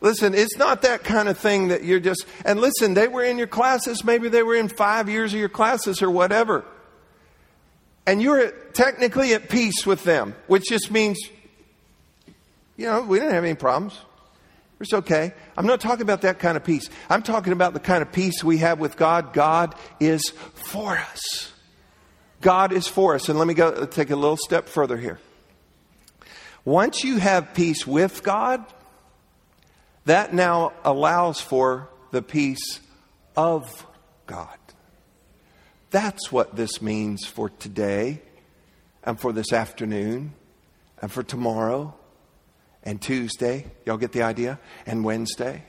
Listen, 0.00 0.32
it's 0.32 0.56
not 0.58 0.82
that 0.82 1.02
kind 1.02 1.28
of 1.28 1.38
thing 1.38 1.68
that 1.68 1.82
you're 1.82 1.98
just, 1.98 2.24
and 2.44 2.60
listen, 2.60 2.94
they 2.94 3.08
were 3.08 3.24
in 3.24 3.38
your 3.38 3.46
classes, 3.48 4.04
maybe 4.04 4.28
they 4.28 4.44
were 4.44 4.54
in 4.54 4.68
five 4.68 5.08
years 5.08 5.32
of 5.32 5.40
your 5.40 5.48
classes 5.48 6.02
or 6.02 6.10
whatever. 6.10 6.64
And 8.06 8.22
you're 8.22 8.50
technically 8.72 9.34
at 9.34 9.48
peace 9.48 9.84
with 9.84 10.04
them, 10.04 10.34
which 10.46 10.64
just 10.68 10.90
means, 10.90 11.18
you 12.76 12.86
know, 12.86 13.02
we 13.02 13.18
didn't 13.18 13.34
have 13.34 13.44
any 13.44 13.54
problems. 13.54 13.98
It's 14.78 14.92
okay. 14.92 15.32
I'm 15.56 15.66
not 15.66 15.80
talking 15.80 16.02
about 16.02 16.22
that 16.22 16.38
kind 16.38 16.56
of 16.56 16.64
peace. 16.64 16.90
I'm 17.08 17.22
talking 17.22 17.52
about 17.52 17.72
the 17.72 17.80
kind 17.80 18.02
of 18.02 18.12
peace 18.12 18.44
we 18.44 18.58
have 18.58 18.78
with 18.78 18.96
God. 18.96 19.32
God 19.32 19.74
is 19.98 20.30
for 20.54 20.96
us. 20.98 21.52
God 22.42 22.72
is 22.72 22.86
for 22.86 23.14
us. 23.14 23.28
And 23.28 23.38
let 23.38 23.48
me 23.48 23.54
go 23.54 23.86
take 23.86 24.10
a 24.10 24.16
little 24.16 24.36
step 24.36 24.68
further 24.68 24.98
here. 24.98 25.18
Once 26.64 27.02
you 27.02 27.18
have 27.18 27.54
peace 27.54 27.86
with 27.86 28.22
God, 28.22 28.64
that 30.04 30.34
now 30.34 30.72
allows 30.84 31.40
for 31.40 31.88
the 32.10 32.22
peace 32.22 32.80
of 33.36 33.86
God. 34.26 34.58
That's 35.90 36.32
what 36.32 36.56
this 36.56 36.82
means 36.82 37.24
for 37.26 37.48
today 37.48 38.22
and 39.04 39.18
for 39.18 39.32
this 39.32 39.52
afternoon 39.52 40.34
and 41.00 41.10
for 41.10 41.22
tomorrow 41.22 41.94
and 42.82 43.00
Tuesday. 43.00 43.66
Y'all 43.84 43.96
get 43.96 44.12
the 44.12 44.22
idea? 44.22 44.58
And 44.86 45.04
Wednesday. 45.04 45.64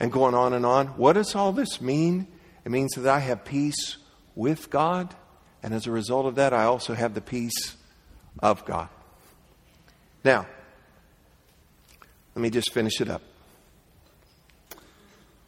And 0.00 0.12
going 0.12 0.34
on 0.34 0.52
and 0.52 0.66
on. 0.66 0.88
What 0.88 1.14
does 1.14 1.34
all 1.34 1.52
this 1.52 1.80
mean? 1.80 2.26
It 2.64 2.70
means 2.70 2.94
that 2.94 3.06
I 3.06 3.20
have 3.20 3.44
peace 3.44 3.96
with 4.34 4.70
God. 4.70 5.14
And 5.62 5.72
as 5.72 5.86
a 5.86 5.90
result 5.90 6.26
of 6.26 6.34
that, 6.34 6.52
I 6.52 6.64
also 6.64 6.94
have 6.94 7.14
the 7.14 7.20
peace 7.20 7.76
of 8.40 8.64
God. 8.64 8.88
Now, 10.24 10.46
let 12.34 12.42
me 12.42 12.50
just 12.50 12.72
finish 12.72 13.00
it 13.00 13.08
up. 13.08 13.22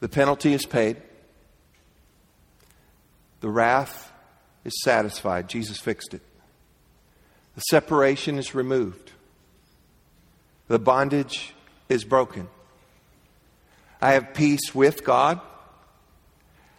The 0.00 0.08
penalty 0.08 0.52
is 0.54 0.64
paid. 0.66 1.02
The 3.46 3.52
wrath 3.52 4.12
is 4.64 4.82
satisfied. 4.82 5.48
Jesus 5.48 5.78
fixed 5.78 6.14
it. 6.14 6.22
The 7.54 7.60
separation 7.60 8.38
is 8.38 8.56
removed. 8.56 9.12
The 10.66 10.80
bondage 10.80 11.54
is 11.88 12.02
broken. 12.02 12.48
I 14.02 14.14
have 14.14 14.34
peace 14.34 14.74
with 14.74 15.04
God. 15.04 15.40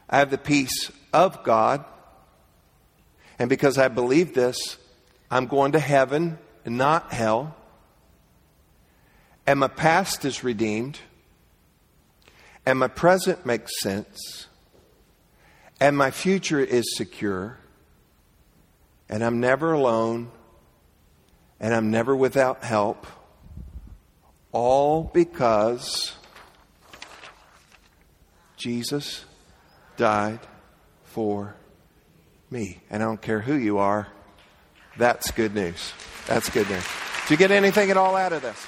I 0.09 0.17
have 0.17 0.29
the 0.29 0.37
peace 0.37 0.91
of 1.13 1.41
God. 1.45 1.85
And 3.39 3.49
because 3.49 3.77
I 3.77 3.87
believe 3.87 4.33
this, 4.33 4.75
I'm 5.31 5.47
going 5.47 5.71
to 5.71 5.79
heaven 5.79 6.37
and 6.65 6.77
not 6.77 7.13
hell. 7.13 7.55
And 9.45 9.57
my 9.61 9.69
past 9.69 10.25
is 10.25 10.43
redeemed. 10.43 10.99
And 12.65 12.77
my 12.77 12.89
present 12.89 13.45
makes 13.45 13.71
sense. 13.79 14.46
And 15.79 15.97
my 15.97 16.11
future 16.11 16.59
is 16.59 16.95
secure. 16.95 17.57
And 19.09 19.23
I'm 19.23 19.39
never 19.39 19.73
alone. 19.73 20.31
And 21.59 21.73
I'm 21.73 21.91
never 21.91 22.15
without 22.15 22.63
help. 22.63 23.07
All 24.51 25.03
because 25.03 26.15
Jesus 28.55 29.25
died 29.97 30.39
for 31.03 31.55
me. 32.49 32.79
And 32.89 33.03
I 33.03 33.05
don't 33.05 33.21
care 33.21 33.41
who 33.41 33.55
you 33.55 33.77
are, 33.77 34.07
that's 34.97 35.31
good 35.31 35.53
news. 35.53 35.93
That's 36.27 36.49
good 36.49 36.69
news. 36.69 36.85
Did 37.23 37.31
you 37.31 37.37
get 37.37 37.51
anything 37.51 37.91
at 37.91 37.97
all 37.97 38.15
out 38.15 38.33
of 38.33 38.41
this? 38.41 38.67